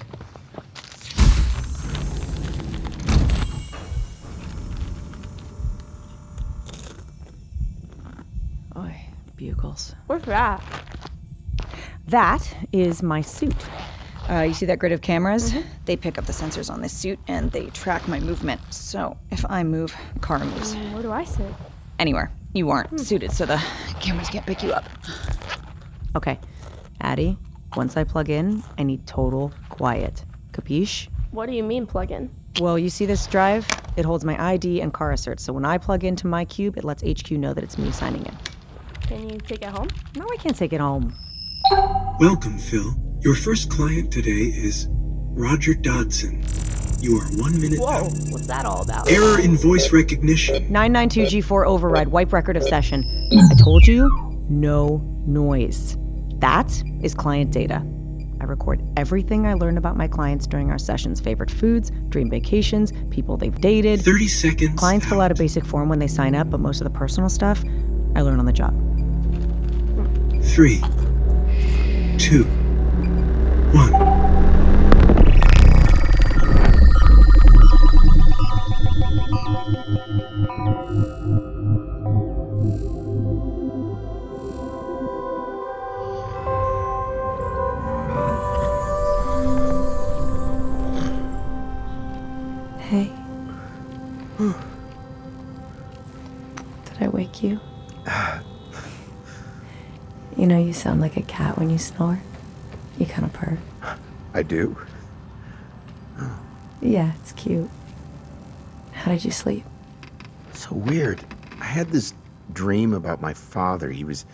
Oi, 8.76 9.06
bugles. 10.08 10.26
What's 10.26 10.26
that? 10.26 10.62
That 12.08 12.56
is 12.72 13.02
my 13.02 13.22
suit. 13.22 13.56
Uh, 14.30 14.42
you 14.42 14.54
see 14.54 14.66
that 14.66 14.80
grid 14.80 14.92
of 14.92 15.02
cameras? 15.02 15.54
They 15.86 15.98
pick 15.98 16.18
up 16.18 16.26
the 16.26 16.32
sensors 16.34 16.72
on 16.72 16.82
this 16.82 16.94
suit 16.94 17.20
and 17.28 17.52
they 17.52 17.66
track 17.68 18.08
my 18.08 18.20
movement. 18.20 18.62
So 18.74 19.18
if 19.32 19.46
I 19.50 19.64
move, 19.64 19.94
car 20.22 20.40
moves. 20.40 20.76
Mm, 20.76 20.94
Where 20.94 21.04
do 21.04 21.12
I 21.12 21.26
sit? 21.26 21.54
Anywhere. 22.00 22.32
You 22.54 22.70
aren't 22.70 23.00
suited, 23.00 23.32
so 23.32 23.46
the 23.46 23.62
cameras 24.00 24.30
can't 24.30 24.46
pick 24.46 24.64
you 24.64 24.72
up. 24.72 24.86
Okay, 26.16 26.40
Addie, 27.02 27.38
once 27.76 27.98
I 27.98 28.04
plug 28.04 28.30
in, 28.30 28.64
I 28.78 28.84
need 28.84 29.08
total 29.08 29.52
quiet. 29.70 30.24
Capiche? 30.52 31.08
What 31.32 31.48
do 31.48 31.54
you 31.54 31.64
mean 31.64 31.88
plug 31.88 32.12
in? 32.12 32.30
Well, 32.60 32.78
you 32.78 32.92
see 32.92 33.08
this 33.08 33.26
drive? 33.26 33.68
It 33.98 34.06
holds 34.06 34.24
my 34.24 34.40
ID 34.52 34.82
and 34.82 34.94
car 34.94 35.12
assert, 35.12 35.40
so 35.40 35.52
when 35.52 35.66
I 35.66 35.80
plug 35.80 36.04
into 36.04 36.28
my 36.28 36.46
cube, 36.46 36.78
it 36.78 36.84
lets 36.84 37.02
HQ 37.02 37.32
know 37.32 37.56
that 37.56 37.64
it's 37.64 37.80
me 37.80 37.92
signing 37.92 38.24
in. 38.26 38.38
Can 39.04 39.30
you 39.30 39.38
take 39.38 39.62
it 39.62 39.70
home? 39.70 39.88
No, 40.16 40.26
I 40.32 40.38
can't 40.38 40.56
take 40.56 40.74
it 40.74 40.80
home. 40.80 41.14
Welcome, 42.20 42.58
Phil. 42.58 42.96
Your 43.22 43.36
first 43.36 43.70
client 43.70 44.12
today 44.12 44.32
is 44.32 44.88
Roger 44.90 45.74
Dodson. 45.74 46.44
You 47.00 47.18
are 47.18 47.26
one 47.42 47.60
minute 47.60 47.80
Whoa, 47.80 47.90
out. 47.90 48.04
what's 48.30 48.48
that 48.48 48.66
all 48.66 48.82
about? 48.82 49.10
Error 49.12 49.40
in 49.40 49.58
voice 49.58 49.92
recognition. 49.92 50.70
992G4 50.70 51.68
override, 51.68 52.08
wipe 52.10 52.32
record 52.32 52.56
of 52.56 52.64
session. 52.64 53.04
I 53.34 53.56
told 53.62 53.86
you, 53.86 54.10
no 54.50 55.02
noise. 55.26 55.98
That 56.38 56.72
is 57.02 57.14
client 57.14 57.52
data. 57.52 57.86
I 58.40 58.46
record 58.46 58.82
everything 58.98 59.46
I 59.48 59.54
learn 59.54 59.78
about 59.78 59.98
my 59.98 60.08
clients 60.08 60.48
during 60.48 60.72
our 60.72 60.78
sessions 60.78 61.20
favorite 61.20 61.52
foods, 61.52 61.92
dream 62.10 62.30
vacations, 62.30 62.94
people 63.10 63.36
they've 63.38 63.60
dated. 63.60 64.02
30 64.02 64.28
seconds. 64.28 64.80
Clients 64.80 65.06
fill 65.06 65.22
out 65.22 65.32
a 65.32 65.36
basic 65.36 65.66
form 65.66 65.90
when 65.90 66.00
they 66.00 66.08
sign 66.08 66.36
up, 66.36 66.50
but 66.50 66.60
most 66.60 66.80
of 66.82 66.86
the 66.86 66.98
personal 66.98 67.30
stuff 67.30 67.64
I 68.16 68.22
learn 68.22 68.40
on 68.40 68.46
the 68.46 68.54
job. 68.54 68.74
Three, 70.44 70.82
two, 72.20 72.44
one. 73.74 74.03
Sound 100.84 101.00
like 101.00 101.16
a 101.16 101.22
cat 101.22 101.58
when 101.58 101.70
you 101.70 101.78
snore. 101.78 102.20
You 103.00 103.06
kind 103.06 103.24
of 103.24 103.32
purr. 103.32 103.58
I 104.34 104.44
do. 104.44 104.76
Yeah, 106.82 107.14
it's 107.22 107.32
cute. 107.32 107.70
How 108.92 109.10
did 109.10 109.24
you 109.24 109.32
sleep? 109.32 109.64
So 110.52 110.76
weird. 110.76 111.24
I 111.62 111.64
had 111.64 111.90
this 111.92 112.14
dream 112.52 112.94
about 112.94 113.22
my 113.22 113.34
father. 113.34 113.92
He 113.92 114.04
was 114.04 114.26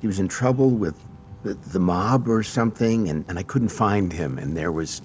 he 0.00 0.08
was 0.08 0.18
in 0.18 0.26
trouble 0.26 0.70
with 0.70 0.96
the, 1.44 1.54
the 1.54 1.78
mob 1.78 2.28
or 2.28 2.42
something 2.42 3.08
and, 3.08 3.24
and 3.28 3.38
I 3.38 3.44
couldn't 3.44 3.68
find 3.68 4.12
him 4.12 4.36
and 4.38 4.56
there 4.56 4.72
was 4.72 5.00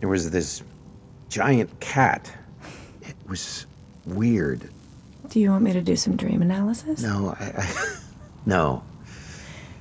there 0.00 0.10
was 0.10 0.30
this 0.30 0.62
giant 1.30 1.80
cat. 1.80 2.30
It 3.00 3.16
was 3.26 3.64
weird. 4.04 4.68
Do 5.30 5.40
you 5.40 5.50
want 5.50 5.64
me 5.64 5.72
to 5.72 5.80
do 5.80 5.96
some 5.96 6.16
dream 6.16 6.42
analysis? 6.42 7.02
No, 7.02 7.34
I, 7.40 7.44
I 7.44 7.96
no. 8.44 8.82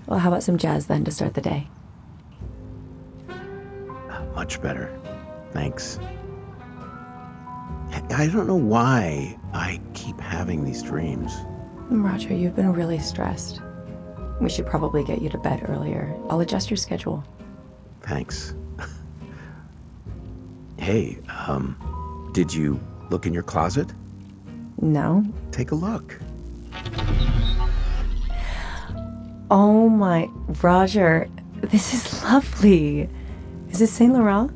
Well, 0.10 0.18
how 0.18 0.30
about 0.30 0.42
some 0.42 0.58
jazz 0.58 0.88
then 0.88 1.06
to 1.06 1.12
start 1.12 1.36
the 1.36 1.42
day? 1.42 1.68
Much 4.34 4.60
better. 4.60 4.92
Thanks. 5.52 6.00
I- 7.92 8.28
don't 8.28 8.48
know 8.48 8.56
why 8.56 9.38
I 9.54 9.80
keep 9.94 10.20
having 10.20 10.64
these 10.64 10.82
dreams. 10.82 11.32
Roger, 11.90 12.34
you've 12.34 12.56
been 12.56 12.74
really 12.74 12.98
stressed. 12.98 13.62
We 14.42 14.50
should 14.50 14.66
probably 14.66 15.04
get 15.04 15.22
you 15.22 15.30
to 15.30 15.38
bed 15.38 15.66
earlier. 15.70 16.16
I'll 16.30 16.40
adjust 16.40 16.72
your 16.72 16.78
schedule. 16.78 17.24
Thanks. 18.02 18.56
hey, 20.78 21.20
um, 21.48 22.30
did 22.34 22.52
you 22.52 22.80
look 23.12 23.28
in 23.28 23.34
your 23.34 23.44
closet? 23.44 23.94
No? 24.82 25.24
Take 25.52 25.72
a 25.72 25.76
look. 25.76 26.20
Oh 29.52 29.90
my, 29.90 30.30
Roger, 30.62 31.28
this 31.56 31.92
is 31.94 32.24
lovely. 32.24 33.10
Is 33.70 33.80
this 33.80 33.92
Saint 33.92 34.14
Laurent? 34.14 34.52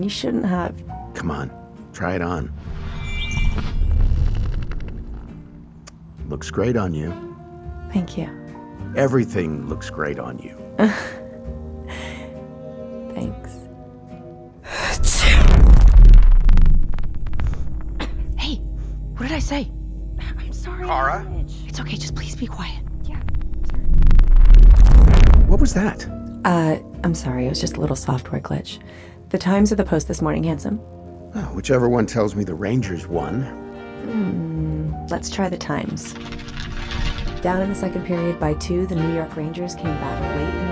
You 0.00 0.08
shouldn't 0.08 0.46
have. 0.46 0.74
Come 1.14 1.30
on, 1.30 1.50
try 1.92 2.16
it 2.16 2.22
on. 2.22 2.52
Looks 6.28 6.50
great 6.50 6.76
on 6.76 6.92
you. 6.92 7.12
Thank 7.92 8.18
you. 8.18 8.28
Everything 8.96 9.68
looks 9.68 9.90
great 9.90 10.18
on 10.18 10.38
you. 10.38 10.56
Thanks. 13.14 13.52
Hey, 18.36 18.56
what 18.56 19.28
did 19.28 19.32
I 19.32 19.38
say? 19.38 19.70
I'm 20.18 20.52
sorry. 20.52 20.84
CARA? 20.84 21.26
It's 21.68 21.78
okay, 21.78 21.96
just 21.96 22.16
please 22.16 22.34
be 22.34 22.46
quiet. 22.46 22.80
Was 25.62 25.74
that? 25.74 26.08
Uh, 26.44 26.80
I'm 27.04 27.14
sorry, 27.14 27.46
it 27.46 27.48
was 27.48 27.60
just 27.60 27.76
a 27.76 27.80
little 27.80 27.94
software 27.94 28.40
glitch. 28.40 28.82
The 29.28 29.38
times 29.38 29.70
of 29.70 29.78
the 29.78 29.84
post 29.84 30.08
this 30.08 30.20
morning, 30.20 30.42
handsome. 30.42 30.80
Oh, 31.36 31.52
whichever 31.54 31.88
one 31.88 32.04
tells 32.04 32.34
me 32.34 32.42
the 32.42 32.52
Rangers 32.52 33.06
won. 33.06 33.42
Hmm, 34.02 35.06
let's 35.06 35.30
try 35.30 35.48
the 35.48 35.56
times. 35.56 36.14
Down 37.42 37.62
in 37.62 37.68
the 37.68 37.76
second 37.76 38.04
period 38.06 38.40
by 38.40 38.54
two, 38.54 38.88
the 38.88 38.96
New 38.96 39.14
York 39.14 39.36
Rangers 39.36 39.76
came 39.76 39.84
back 39.84 40.20
late 40.36 40.52
in 40.52 40.71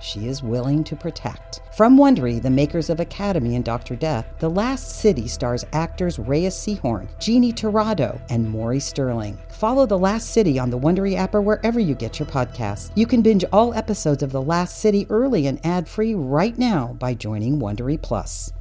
she 0.00 0.28
is 0.28 0.42
willing 0.42 0.84
to 0.84 0.96
protect. 0.96 1.60
From 1.76 1.96
Wondery, 1.96 2.40
the 2.40 2.50
makers 2.50 2.90
of 2.90 3.00
Academy 3.00 3.56
and 3.56 3.64
Dr. 3.64 3.96
Death, 3.96 4.26
The 4.38 4.50
Last 4.50 5.00
City 5.00 5.28
stars 5.28 5.64
actors 5.72 6.18
Reyes 6.18 6.54
Sehorn, 6.54 7.08
Jeannie 7.20 7.52
Torrado, 7.52 8.20
and 8.30 8.48
Maury 8.48 8.80
Sterling. 8.80 9.38
follow 9.50 9.86
The 9.86 9.98
Last 9.98 10.30
City 10.30 10.58
on 10.58 10.70
the 10.70 10.78
Wondery 10.78 11.16
app 11.16 11.34
or 11.34 11.42
wherever 11.42 11.80
you 11.80 11.94
get 11.94 12.18
your 12.18 12.28
podcasts. 12.28 12.90
You 12.94 13.06
can 13.06 13.22
binge 13.22 13.44
all 13.52 13.74
episodes 13.74 14.22
of 14.22 14.32
The 14.32 14.42
Last 14.42 14.78
City 14.78 15.06
early 15.10 15.46
and 15.46 15.64
ad-free 15.64 16.14
right 16.14 16.56
now 16.56 16.96
by 16.98 17.14
joining 17.14 17.58
Wondery 17.58 18.00
Plus. 18.00 18.52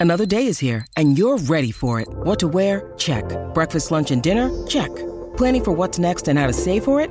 Another 0.00 0.26
day 0.26 0.46
is 0.46 0.58
here, 0.58 0.86
and 0.96 1.16
you're 1.16 1.38
ready 1.38 1.70
for 1.70 2.00
it. 2.00 2.08
What 2.08 2.38
to 2.40 2.48
wear? 2.48 2.92
Check. 2.98 3.24
Breakfast, 3.54 3.90
lunch, 3.90 4.10
and 4.10 4.22
dinner? 4.22 4.50
Check. 4.66 4.90
Planning 5.36 5.64
for 5.64 5.72
what's 5.72 5.98
next 5.98 6.28
and 6.28 6.38
how 6.38 6.46
to 6.46 6.52
save 6.52 6.84
for 6.84 7.00
it? 7.00 7.10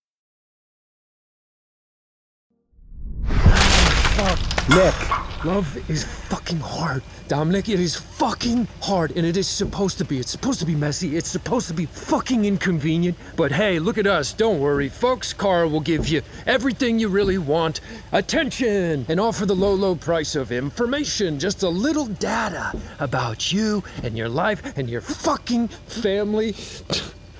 Nick. 4.69 4.95
Love 5.43 5.89
is 5.89 6.03
fucking 6.03 6.59
hard. 6.59 7.01
Dominic, 7.27 7.67
it 7.67 7.79
is 7.79 7.95
fucking 7.95 8.67
hard, 8.79 9.11
and 9.17 9.25
it 9.25 9.35
is 9.35 9.47
supposed 9.47 9.97
to 9.97 10.05
be. 10.05 10.19
It's 10.19 10.29
supposed 10.29 10.59
to 10.59 10.65
be 10.67 10.75
messy. 10.75 11.17
It's 11.17 11.29
supposed 11.29 11.67
to 11.69 11.73
be 11.73 11.87
fucking 11.87 12.45
inconvenient. 12.45 13.17
But 13.35 13.51
hey, 13.51 13.79
look 13.79 13.97
at 13.97 14.05
us. 14.05 14.33
Don't 14.33 14.59
worry, 14.59 14.87
folks. 14.87 15.33
CARA 15.33 15.67
will 15.67 15.79
give 15.79 16.07
you 16.07 16.21
everything 16.45 16.99
you 16.99 17.09
really 17.09 17.39
want 17.39 17.81
attention 18.11 19.05
and 19.09 19.19
offer 19.19 19.47
the 19.47 19.55
low, 19.55 19.73
low 19.73 19.95
price 19.95 20.35
of 20.35 20.51
information. 20.51 21.39
Just 21.39 21.63
a 21.63 21.69
little 21.69 22.05
data 22.05 22.77
about 22.99 23.51
you 23.51 23.83
and 24.03 24.15
your 24.15 24.29
life 24.29 24.77
and 24.77 24.87
your 24.87 25.01
fucking 25.01 25.69
family. 25.69 26.55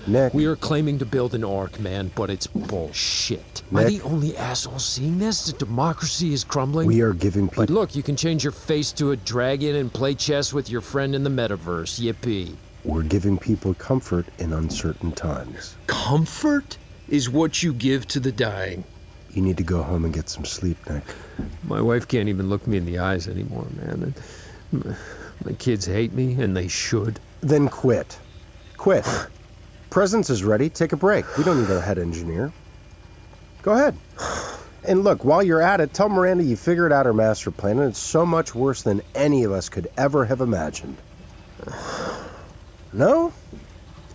Nick. 0.08 0.34
We 0.34 0.46
are 0.46 0.56
claiming 0.56 1.00
to 1.00 1.06
build 1.06 1.36
an 1.36 1.44
ark, 1.44 1.80
man, 1.80 2.12
but 2.16 2.30
it's 2.30 2.48
bullshit. 2.48 3.64
Am 3.72 3.78
I 3.78 3.84
the 3.86 4.02
only 4.02 4.36
asshole 4.38 4.80
seeing 4.80 5.20
this? 5.20 5.46
That 5.46 5.60
democracy 5.60 6.34
is 6.34 6.44
crumbling? 6.44 6.88
We 6.88 7.02
are 7.02 7.14
giving 7.14 7.48
people. 7.48 7.66
But 7.66 7.70
look, 7.70 7.96
you 7.96 8.04
can 8.04 8.16
change 8.16 8.44
your 8.44 8.52
face 8.52 8.92
to 8.94 9.12
a 9.12 9.18
dragon 9.18 9.76
and 9.76 9.92
play 9.92 10.16
chess 10.16 10.54
with 10.54 10.70
your 10.70 10.82
friend 10.82 11.16
in 11.16 11.24
the 11.24 11.30
metaverse. 11.30 12.00
Yippee. 12.00 12.56
We're 12.84 13.04
giving 13.04 13.38
people 13.38 13.74
comfort 13.76 14.26
in 14.40 14.54
uncertain 14.54 15.12
times. 15.12 15.76
Comfort 15.88 16.78
is 17.10 17.30
what 17.30 17.62
you 17.62 17.74
give 17.74 18.08
to 18.08 18.20
the 18.20 18.32
dying. 18.32 18.84
You 19.32 19.42
need 19.42 19.58
to 19.58 19.64
go 19.64 19.84
home 19.84 20.04
and 20.04 20.14
get 20.14 20.30
some 20.30 20.46
sleep, 20.46 20.78
Nick. 20.90 21.04
My 21.64 21.80
wife 21.80 22.08
can't 22.08 22.28
even 22.28 22.50
look 22.50 22.66
me 22.68 22.78
in 22.78 22.86
the 22.86 23.00
eyes 23.00 23.28
anymore, 23.28 23.68
man. 23.78 24.14
My 25.46 25.54
kids 25.54 25.86
hate 25.86 26.12
me, 26.14 26.34
and 26.42 26.58
they 26.58 26.68
should. 26.68 27.20
Then 27.42 27.70
quit. 27.70 28.20
Quit. 28.78 29.06
Presence 29.92 30.30
is 30.30 30.44
ready. 30.44 30.70
Take 30.70 30.94
a 30.94 30.98
break. 30.98 31.38
We 31.38 31.44
don't 31.44 31.62
need 31.62 31.70
a 31.70 31.80
head 31.82 32.00
engineer. 32.00 32.52
Go 33.62 33.74
ahead. 33.74 33.96
And 34.88 35.04
look, 35.04 35.24
while 35.24 35.44
you're 35.44 35.62
at 35.62 35.80
it, 35.82 35.94
tell 35.94 36.10
Miranda 36.10 36.44
you 36.44 36.56
figured 36.56 36.92
out 36.92 37.06
her 37.06 37.14
master 37.14 37.52
plan, 37.52 37.78
and 37.78 37.90
it's 37.90 38.00
so 38.00 38.26
much 38.26 38.56
worse 38.56 38.82
than 38.82 39.02
any 39.14 39.44
of 39.44 39.52
us 39.52 39.70
could 39.70 39.92
ever 39.98 40.26
have 40.26 40.42
imagined. 40.42 40.98
No? 42.94 43.32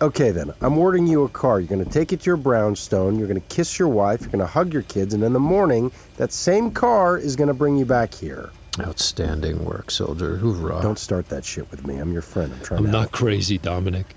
Okay, 0.01 0.31
then. 0.31 0.51
I'm 0.61 0.77
ordering 0.77 1.07
you 1.07 1.23
a 1.23 1.29
car. 1.29 1.59
You're 1.59 1.69
going 1.69 1.85
to 1.85 1.89
take 1.89 2.11
it 2.11 2.21
to 2.21 2.25
your 2.25 2.37
brownstone. 2.37 3.17
You're 3.17 3.27
going 3.27 3.39
to 3.39 3.47
kiss 3.47 3.79
your 3.79 3.87
wife. 3.87 4.21
You're 4.21 4.29
going 4.31 4.39
to 4.39 4.45
hug 4.47 4.73
your 4.73 4.81
kids. 4.83 5.13
And 5.13 5.23
in 5.23 5.31
the 5.33 5.39
morning, 5.39 5.91
that 6.17 6.31
same 6.31 6.71
car 6.71 7.17
is 7.17 7.35
going 7.35 7.47
to 7.47 7.53
bring 7.53 7.77
you 7.77 7.85
back 7.85 8.13
here. 8.13 8.49
Outstanding 8.79 9.63
work, 9.63 9.89
soldier. 9.89 10.37
Hoorah. 10.37 10.81
Don't 10.81 10.99
start 10.99 11.29
that 11.29 11.45
shit 11.45 11.69
with 11.71 11.87
me. 11.87 11.97
I'm 11.97 12.11
your 12.13 12.21
friend. 12.21 12.51
I'm 12.53 12.63
trying 12.63 12.79
I'm 12.79 12.85
to 12.87 12.91
not 12.91 12.99
help. 13.01 13.11
crazy, 13.13 13.57
Dominic. 13.57 14.15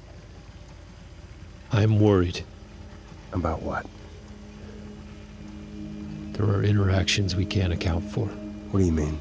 I'm 1.72 2.00
worried. 2.00 2.44
About 3.32 3.62
what? 3.62 3.86
There 6.32 6.46
are 6.46 6.62
interactions 6.64 7.36
we 7.36 7.44
can't 7.44 7.72
account 7.72 8.04
for. 8.10 8.26
What 8.26 8.80
do 8.80 8.86
you 8.86 8.92
mean? 8.92 9.20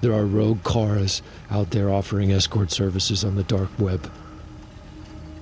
There 0.00 0.12
are 0.12 0.24
rogue 0.24 0.62
CARAs 0.64 1.22
out 1.50 1.70
there 1.70 1.88
offering 1.90 2.32
escort 2.32 2.70
services 2.70 3.24
on 3.24 3.36
the 3.36 3.44
dark 3.44 3.70
web. 3.78 4.10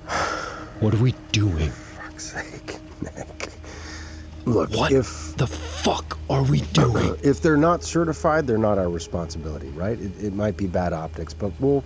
What 0.80 0.94
are 0.94 1.02
we 1.02 1.14
doing? 1.30 1.68
For 1.70 2.00
fuck's 2.02 2.32
sake, 2.32 2.78
Nick. 3.02 3.50
Look, 4.46 4.70
What 4.70 4.92
if 4.92 5.36
the 5.36 5.46
fuck 5.46 6.18
are 6.30 6.42
we 6.42 6.62
doing? 6.72 7.10
Uh, 7.10 7.16
if 7.22 7.42
they're 7.42 7.58
not 7.58 7.84
certified, 7.84 8.46
they're 8.46 8.56
not 8.56 8.78
our 8.78 8.88
responsibility, 8.88 9.68
right? 9.70 10.00
It, 10.00 10.12
it 10.24 10.32
might 10.32 10.56
be 10.56 10.66
bad 10.66 10.94
optics, 10.94 11.34
but 11.34 11.52
we'll 11.60 11.84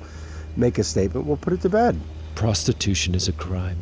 make 0.57 0.79
a 0.79 0.85
statement. 0.85 1.27
We'll 1.27 1.37
put 1.37 1.53
it 1.55 1.61
to 1.63 1.69
bed. 1.69 1.99
Prostitution 2.35 3.14
is 3.14 3.29
a 3.29 3.33
crime. 3.33 3.79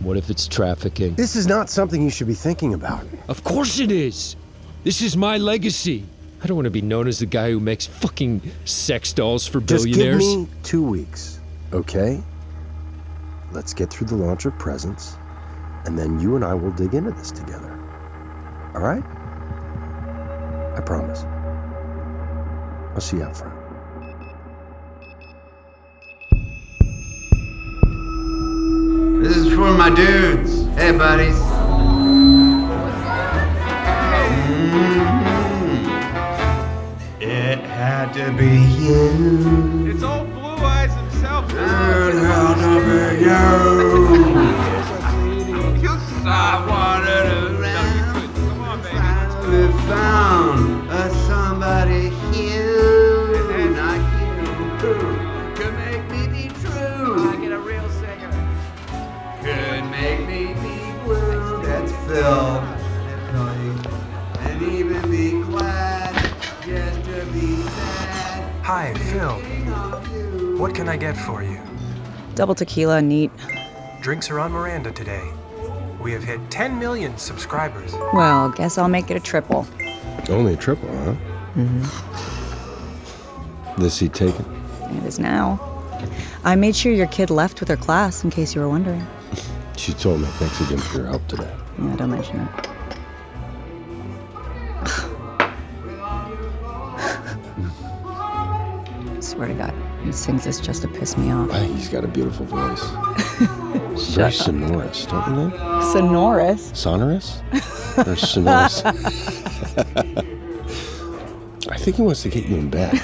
What 0.00 0.16
if 0.16 0.30
it's 0.30 0.46
trafficking? 0.46 1.14
This 1.14 1.36
is 1.36 1.46
not 1.46 1.70
something 1.70 2.02
you 2.02 2.10
should 2.10 2.26
be 2.26 2.34
thinking 2.34 2.74
about. 2.74 3.06
Of 3.28 3.44
course 3.44 3.78
it 3.78 3.90
is. 3.90 4.36
This 4.84 5.00
is 5.00 5.16
my 5.16 5.38
legacy. 5.38 6.04
I 6.42 6.46
don't 6.46 6.56
want 6.56 6.66
to 6.66 6.70
be 6.70 6.82
known 6.82 7.08
as 7.08 7.18
the 7.20 7.26
guy 7.26 7.50
who 7.50 7.60
makes 7.60 7.86
fucking 7.86 8.42
sex 8.66 9.12
dolls 9.14 9.46
for 9.46 9.60
Just 9.60 9.84
billionaires. 9.84 10.20
give 10.26 10.38
me 10.40 10.48
two 10.62 10.82
weeks, 10.82 11.40
okay? 11.72 12.22
Let's 13.52 13.72
get 13.72 13.88
through 13.90 14.08
the 14.08 14.16
launch 14.16 14.44
of 14.44 14.58
Presence, 14.58 15.16
and 15.86 15.98
then 15.98 16.20
you 16.20 16.36
and 16.36 16.44
I 16.44 16.52
will 16.52 16.72
dig 16.72 16.92
into 16.92 17.12
this 17.12 17.30
together. 17.30 17.72
All 18.74 18.82
right? 18.82 19.02
I 20.76 20.80
promise. 20.84 21.22
I'll 22.94 23.00
see 23.00 23.16
you 23.18 23.22
out 23.22 23.36
front. 23.36 23.53
For 29.64 29.72
my 29.72 29.88
dudes. 29.88 30.66
Hey, 30.76 30.92
buddies. 30.92 31.36
Mm-hmm. 31.36 32.68
It 37.22 37.60
had 37.60 38.12
to 38.12 38.30
be 38.36 38.58
you. 38.78 39.88
It's 39.90 40.02
old 40.02 40.30
Blue 40.34 40.56
Eyes 40.66 40.92
himself. 40.92 41.50
It 41.50 41.56
had 41.56 42.56
to 42.60 42.80
be 42.84 43.24
you. 43.24 43.40
I 46.26 46.66
wanted 46.68 47.26
around. 47.58 48.34
Come 48.34 48.60
on, 48.60 48.82
baby. 48.82 48.98
We 49.48 49.62
found 49.88 50.90
a 50.90 50.92
somebody 51.26 52.13
Phil. 62.14 62.62
And 64.46 64.62
even 64.62 65.10
be 65.10 65.32
glad 65.50 66.14
just 66.64 67.04
to 67.06 67.26
be 67.32 67.56
sad. 67.56 68.62
Hi, 68.62 68.94
Phil. 68.94 69.32
What 70.56 70.76
can 70.76 70.88
I 70.88 70.96
get 70.96 71.16
for 71.16 71.42
you? 71.42 71.60
Double 72.36 72.54
tequila, 72.54 73.02
neat. 73.02 73.32
Drinks 74.00 74.30
are 74.30 74.38
on 74.38 74.52
Miranda 74.52 74.92
today. 74.92 75.28
We 76.00 76.12
have 76.12 76.22
hit 76.22 76.38
10 76.52 76.78
million 76.78 77.18
subscribers. 77.18 77.92
Well, 78.12 78.50
guess 78.50 78.78
I'll 78.78 78.88
make 78.88 79.10
it 79.10 79.16
a 79.16 79.20
triple. 79.20 79.66
Only 80.28 80.54
a 80.54 80.56
triple, 80.56 80.88
huh? 80.90 81.16
Mm-hmm. 81.56 81.82
This 83.82 83.94
seat 83.94 84.14
taken? 84.14 84.44
It 84.98 85.02
is 85.04 85.18
now. 85.18 85.58
I 86.44 86.54
made 86.54 86.76
sure 86.76 86.92
your 86.92 87.08
kid 87.08 87.30
left 87.30 87.58
with 87.58 87.68
her 87.70 87.76
class, 87.76 88.22
in 88.22 88.30
case 88.30 88.54
you 88.54 88.60
were 88.60 88.68
wondering. 88.68 89.04
She 89.76 89.92
told 89.94 90.20
me. 90.20 90.28
Thanks 90.38 90.60
again 90.60 90.78
for 90.78 90.98
your 90.98 91.08
help 91.08 91.26
today. 91.26 91.52
Yeah, 91.78 91.96
don't 91.96 92.10
mention 92.10 92.40
it. 92.40 92.48
Swear 99.22 99.48
to 99.48 99.54
God, 99.54 99.74
he 100.04 100.12
sings 100.12 100.44
this 100.44 100.60
just 100.60 100.82
to 100.82 100.88
piss 100.88 101.16
me 101.16 101.32
off. 101.32 101.50
Hey, 101.50 101.66
he's 101.66 101.88
got 101.88 102.04
a 102.04 102.08
beautiful 102.08 102.46
voice. 102.46 102.82
Very 104.14 104.28
up. 104.28 104.32
sonorous, 104.34 105.06
don't 105.06 105.26
you 105.28 105.32
know? 105.34 105.80
Sonorous. 105.92 106.70
Sonorous? 106.74 107.42
There's 107.96 108.20
Sonoris. 108.22 108.82
I 111.70 111.76
think 111.76 111.96
he 111.96 112.02
wants 112.02 112.22
to 112.22 112.28
get 112.28 112.46
you 112.46 112.56
in 112.56 112.70
bed. 112.70 112.94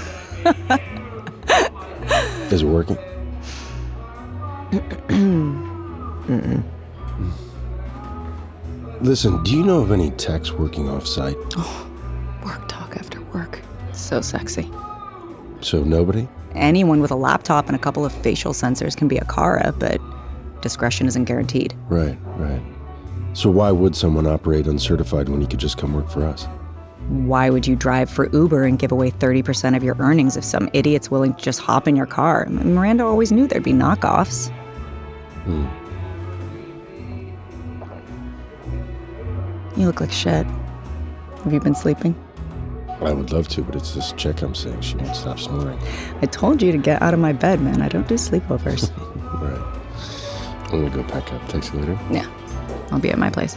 Is 2.52 2.62
it 2.62 2.66
working? 2.66 2.96
Mm-mm. 5.08 6.62
Listen, 9.02 9.42
do 9.42 9.56
you 9.56 9.64
know 9.64 9.80
of 9.80 9.92
any 9.92 10.10
techs 10.10 10.52
working 10.52 10.90
off 10.90 11.06
site? 11.06 11.36
Work 12.44 12.68
talk 12.68 12.96
after 12.96 13.20
work. 13.32 13.60
So 13.92 14.20
sexy. 14.20 14.70
So 15.62 15.82
nobody? 15.82 16.28
Anyone 16.54 17.00
with 17.00 17.10
a 17.10 17.16
laptop 17.16 17.66
and 17.66 17.76
a 17.76 17.78
couple 17.78 18.04
of 18.04 18.12
facial 18.12 18.52
sensors 18.52 18.94
can 18.94 19.08
be 19.08 19.16
a 19.16 19.24
CARA, 19.24 19.74
but 19.78 20.00
discretion 20.60 21.06
isn't 21.06 21.24
guaranteed. 21.24 21.74
Right, 21.88 22.18
right. 22.36 22.62
So 23.32 23.48
why 23.48 23.70
would 23.70 23.96
someone 23.96 24.26
operate 24.26 24.66
uncertified 24.66 25.30
when 25.30 25.40
he 25.40 25.46
could 25.46 25.60
just 25.60 25.78
come 25.78 25.94
work 25.94 26.10
for 26.10 26.24
us? 26.24 26.46
Why 27.08 27.48
would 27.48 27.66
you 27.66 27.76
drive 27.76 28.10
for 28.10 28.28
Uber 28.32 28.64
and 28.64 28.78
give 28.78 28.92
away 28.92 29.10
30% 29.10 29.76
of 29.76 29.82
your 29.82 29.96
earnings 29.98 30.36
if 30.36 30.44
some 30.44 30.68
idiot's 30.74 31.10
willing 31.10 31.32
to 31.34 31.42
just 31.42 31.60
hop 31.60 31.88
in 31.88 31.96
your 31.96 32.06
car? 32.06 32.46
Miranda 32.50 33.04
always 33.04 33.32
knew 33.32 33.46
there'd 33.46 33.62
be 33.62 33.72
knockoffs. 33.72 34.50
Hmm. 35.44 35.66
You 39.76 39.86
look 39.86 40.00
like 40.00 40.12
shit. 40.12 40.46
Have 41.44 41.52
you 41.52 41.60
been 41.60 41.74
sleeping? 41.74 42.14
I 43.00 43.12
would 43.12 43.32
love 43.32 43.48
to, 43.48 43.62
but 43.62 43.76
it's 43.76 43.94
this 43.94 44.12
chick 44.12 44.42
I'm 44.42 44.54
seeing. 44.54 44.80
She 44.82 44.96
won't 44.96 45.16
stop 45.16 45.38
snoring. 45.38 45.78
I 46.20 46.26
told 46.26 46.60
you 46.60 46.70
to 46.72 46.78
get 46.78 47.00
out 47.00 47.14
of 47.14 47.20
my 47.20 47.32
bed, 47.32 47.60
man. 47.62 47.80
I 47.80 47.88
don't 47.88 48.06
do 48.06 48.16
sleepovers. 48.16 48.90
right. 49.40 49.76
I'm 50.72 50.82
gonna 50.82 50.90
go 50.90 51.02
pack 51.04 51.32
up. 51.32 51.48
Text 51.48 51.72
you 51.72 51.80
later. 51.80 51.98
yeah, 52.10 52.26
I'll 52.90 52.98
be 53.00 53.10
at 53.10 53.18
my 53.18 53.30
place. 53.30 53.56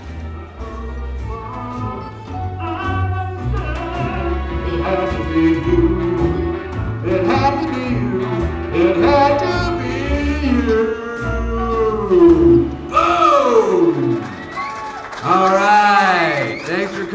It 5.36 5.93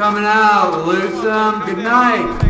coming 0.08 0.24
out, 0.24 0.86
Lucem. 0.86 1.66
Good 1.66 1.84
night. 1.84 2.47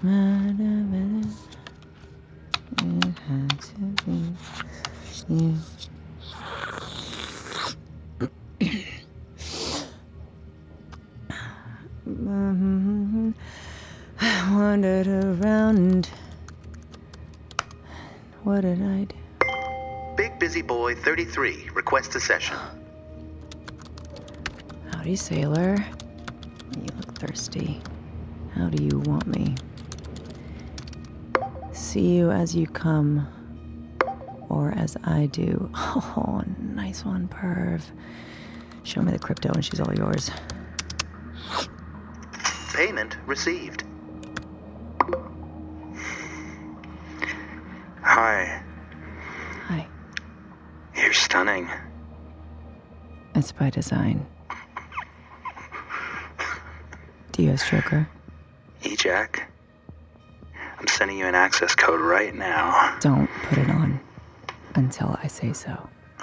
Smooth. 0.00 0.60
It 2.78 3.18
had 3.28 3.50
to 3.60 3.74
be 4.06 4.34
you. 5.28 5.54
I 14.22 14.52
wandered 14.52 15.06
around. 15.06 16.08
What 18.42 18.62
did 18.62 18.80
I 18.82 19.04
do? 19.04 19.16
Big 20.16 20.38
Busy 20.38 20.62
Boy 20.62 20.94
33 20.94 21.68
requests 21.74 22.14
a 22.14 22.20
session. 22.20 22.56
Howdy, 24.92 25.16
sailor. 25.16 25.76
You 26.74 26.88
look 26.96 27.18
thirsty. 27.18 27.82
How 28.54 28.70
do 28.70 28.82
you 28.82 29.00
want 29.00 29.26
me? 29.26 29.56
See 31.90 32.14
you 32.14 32.30
as 32.30 32.54
you 32.54 32.68
come, 32.68 33.26
or 34.48 34.70
as 34.76 34.96
I 35.02 35.26
do. 35.26 35.68
Oh, 36.16 36.44
nice 36.56 37.04
one, 37.04 37.26
perv. 37.26 37.82
Show 38.84 39.02
me 39.02 39.10
the 39.10 39.18
crypto 39.18 39.50
and 39.52 39.64
she's 39.64 39.80
all 39.80 39.92
yours. 39.92 40.30
Payment 42.72 43.16
received. 43.26 43.82
Hi. 48.02 48.62
Hi. 49.66 49.88
You're 50.94 51.12
stunning. 51.12 51.68
It's 53.34 53.50
by 53.50 53.68
design. 53.70 54.24
Do 57.32 57.42
you 57.42 57.48
have 57.48 57.58
stroker? 57.58 58.06
E-Jack. 58.84 59.50
I'm 60.80 60.86
sending 60.86 61.18
you 61.18 61.26
an 61.26 61.34
access 61.34 61.74
code 61.74 62.00
right 62.00 62.34
now. 62.34 62.96
Don't 63.00 63.28
put 63.42 63.58
it 63.58 63.68
on 63.68 64.00
until 64.74 65.14
I 65.22 65.26
say 65.26 65.52
so. 65.52 65.90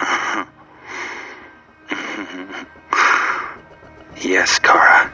yes, 4.20 4.58
CARA. 4.58 5.12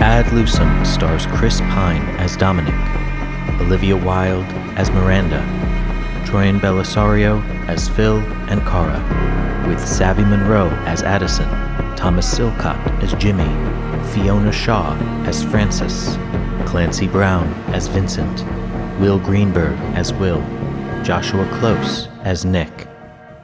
Ad 0.00 0.26
Lucem 0.26 0.86
stars 0.86 1.26
Chris 1.26 1.60
Pine 1.60 2.02
as 2.20 2.36
Dominic, 2.36 2.72
Olivia 3.60 3.96
Wilde 3.96 4.46
as 4.76 4.92
Miranda, 4.92 5.40
Troian 6.24 6.60
Bellisario 6.60 7.42
as 7.66 7.88
Phil 7.88 8.20
and 8.48 8.62
CARA, 8.62 9.66
with 9.66 9.84
Savvy 9.84 10.22
Monroe 10.22 10.70
as 10.86 11.02
Addison, 11.02 11.48
Thomas 11.96 12.32
Silcott 12.32 12.78
as 13.02 13.12
Jimmy, 13.14 13.50
Fiona 14.12 14.50
Shaw 14.50 14.94
as 15.24 15.44
Francis, 15.44 16.16
Clancy 16.66 17.06
Brown 17.06 17.46
as 17.72 17.86
Vincent, 17.86 18.44
Will 19.00 19.20
Greenberg 19.20 19.78
as 19.94 20.12
Will, 20.14 20.40
Joshua 21.04 21.48
Close 21.60 22.08
as 22.22 22.44
Nick. 22.44 22.88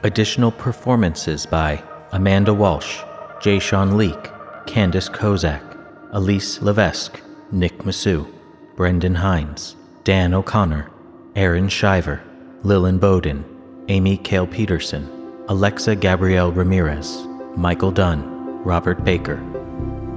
Additional 0.03 0.51
performances 0.51 1.45
by 1.45 1.81
Amanda 2.11 2.53
Walsh, 2.53 3.01
Jay 3.41 3.59
Sean 3.59 3.97
Leake, 3.97 4.29
Candace 4.65 5.07
Kozak, 5.07 5.63
Elise 6.11 6.61
Levesque, 6.61 7.21
Nick 7.51 7.77
Massou, 7.79 8.27
Brendan 8.75 9.15
Hines, 9.15 9.77
Dan 10.03 10.33
O'Connor, 10.33 10.91
Aaron 11.35 11.69
Shiver, 11.69 12.21
Lillian 12.63 12.99
Bowden, 12.99 13.45
Amy 13.87 14.17
Kale 14.17 14.47
Peterson, 14.47 15.09
Alexa 15.47 15.95
Gabrielle 15.95 16.51
Ramirez, 16.51 17.25
Michael 17.55 17.91
Dunn, 17.91 18.63
Robert 18.63 19.05
Baker. 19.05 19.41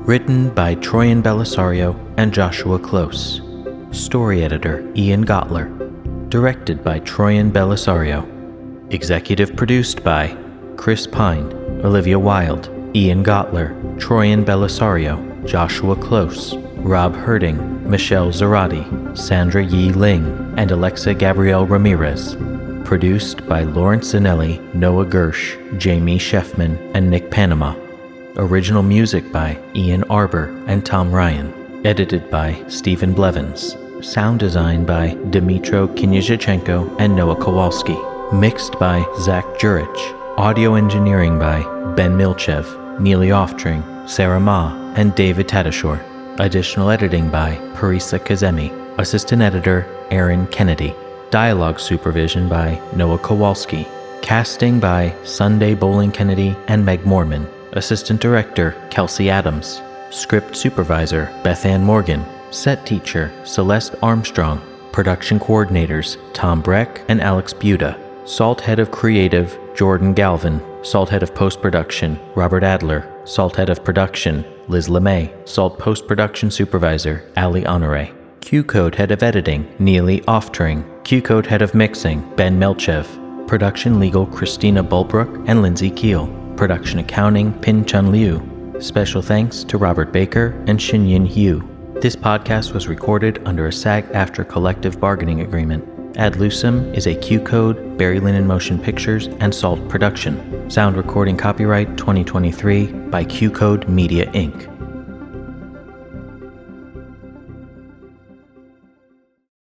Written 0.03 0.49
by 0.55 0.77
Troian 0.77 1.23
Bellisario 1.23 1.95
and 2.17 2.33
Joshua 2.33 2.79
Close. 2.79 3.43
Story 3.93 4.43
editor 4.43 4.91
Ian 4.97 5.27
Gottler. 5.27 5.69
Directed 6.31 6.83
by 6.83 7.01
Troian 7.01 7.53
Bellisario. 7.53 8.25
Executive 8.93 9.55
produced 9.55 10.03
by 10.03 10.35
Chris 10.77 11.07
Pine, 11.07 11.53
Olivia 11.85 12.19
Wilde, 12.19 12.71
Ian 12.97 13.23
Gottler, 13.23 13.77
Troyan 13.99 14.43
Belisario, 14.43 15.47
Joshua 15.47 15.95
Close, 15.95 16.57
Rob 16.79 17.15
Herding, 17.15 17.89
Michelle 17.89 18.31
Zarati, 18.31 19.17
Sandra 19.17 19.63
Yi 19.63 19.93
Ling, 19.93 20.55
and 20.57 20.71
Alexa 20.71 21.13
Gabrielle 21.13 21.67
Ramirez. 21.67 22.37
Produced 22.87 23.47
by 23.47 23.65
Lawrence 23.65 24.15
Zanelli, 24.15 24.75
Noah 24.75 25.05
Gersh, 25.05 25.79
Jamie 25.79 26.19
Sheffman, 26.19 26.79
and 26.95 27.11
Nick 27.11 27.31
Panama. 27.31 27.75
Original 28.41 28.83
music 28.83 29.31
by 29.31 29.63
Ian 29.75 30.03
Arbor 30.05 30.47
and 30.67 30.83
Tom 30.87 31.13
Ryan. 31.13 31.53
Edited 31.87 32.31
by 32.31 32.65
Stephen 32.69 33.13
Blevins. 33.13 33.77
Sound 34.01 34.41
design 34.41 34.87
by 34.87 35.11
Dmitro 35.29 35.95
Kinyazhchenko 35.95 36.99
and 36.99 37.15
Noah 37.15 37.37
Kowalski. 37.37 37.99
Mixed 38.33 38.79
by 38.79 39.05
Zach 39.21 39.45
Jurich. 39.59 40.15
Audio 40.39 40.75
engineering 40.75 41.39
by 41.39 41.61
Ben 41.97 42.17
Milchev, 42.17 42.99
Neely 42.99 43.29
Oftring, 43.29 44.09
Sarah 44.09 44.41
Ma, 44.41 44.75
and 44.97 45.15
David 45.15 45.47
Tadashore. 45.47 46.01
Additional 46.41 46.89
editing 46.89 47.29
by 47.29 47.57
Parisa 47.75 48.19
Kazemi. 48.19 48.71
Assistant 48.99 49.43
editor 49.43 49.87
Aaron 50.11 50.47
Kennedy. 50.47 50.95
Dialogue 51.31 51.79
supervision 51.79 52.49
by 52.49 52.81
Noah 52.97 53.19
Kowalski. 53.19 53.87
Casting 54.23 54.81
by 54.81 55.15
Sunday 55.25 55.75
Bowling 55.75 56.11
Kennedy 56.11 56.57
and 56.69 56.87
Meg 56.87 57.05
Morman. 57.05 57.47
Assistant 57.73 58.21
Director 58.21 58.75
Kelsey 58.91 59.31
Adams. 59.31 59.81
Script 60.11 60.57
Supervisor 60.57 61.27
Beth 61.45 61.65
Ann 61.65 61.85
Morgan. 61.85 62.25
Set 62.51 62.85
Teacher 62.85 63.33
Celeste 63.45 63.95
Armstrong. 64.03 64.61
Production 64.93 65.39
Coordinators 65.39 66.17
Tom 66.35 66.61
Breck 66.61 67.03
and 67.09 67.21
Alex 67.21 67.53
Buda. 67.53 67.99
Salt 68.25 68.61
Head 68.61 68.81
of 68.81 68.91
Creative 68.91 69.59
Jordan 69.75 70.13
Galvin. 70.15 70.61
Salt 70.83 71.11
Head 71.11 71.23
of 71.23 71.35
Post 71.35 71.63
Production 71.63 72.19
Robert 72.35 72.65
Adler. 72.65 73.09
Salt 73.25 73.55
Head 73.55 73.71
of 73.71 73.85
Production 73.85 74.45
Liz 74.67 74.89
LeMay. 74.89 75.49
Salt 75.49 75.79
Post 75.79 76.09
Production 76.09 76.51
Supervisor 76.51 77.31
Ali 77.37 77.65
Honore. 77.65 78.09
Q 78.41 78.65
Code 78.65 78.97
Head 78.97 79.13
of 79.13 79.23
Editing 79.23 79.73
Neely 79.79 80.23
Oftring. 80.23 80.83
Q 81.05 81.23
Code 81.23 81.47
Head 81.47 81.63
of 81.63 81.75
Mixing 81.75 82.35
Ben 82.35 82.59
Melchev. 82.59 83.07
Production 83.47 84.01
Legal 84.01 84.27
Christina 84.27 84.83
Bulbrook 84.83 85.49
and 85.49 85.63
Lindsay 85.63 85.91
Keel. 85.91 86.40
Production 86.61 86.99
Accounting 86.99 87.59
Pin 87.61 87.87
Chun 87.87 88.13
Liu. 88.13 88.77
Special 88.81 89.23
thanks 89.23 89.65
to 89.65 89.79
Robert 89.79 90.13
Baker 90.13 90.49
and 90.67 90.79
Shinyin 90.79 91.27
Hu. 91.27 91.67
This 92.03 92.15
podcast 92.15 92.75
was 92.75 92.87
recorded 92.87 93.41
under 93.47 93.67
a 93.67 93.73
SAG-AFTRA 93.73 94.47
collective 94.47 95.01
bargaining 95.01 95.41
agreement. 95.41 95.83
Ad 96.19 96.35
Lucem 96.35 96.95
is 96.95 97.07
a 97.07 97.15
QCODE, 97.15 97.97
Barry 97.97 98.21
Linen 98.21 98.47
Motion 98.47 98.79
Pictures, 98.79 99.29
and 99.41 99.55
Salt 99.55 99.89
production. 99.89 100.71
Sound 100.71 100.99
recording 100.99 101.39
copyright 101.39 101.97
2023 101.97 102.89
by 103.09 103.25
QCODE 103.25 103.89
Media 103.89 104.27
Inc. 104.33 104.70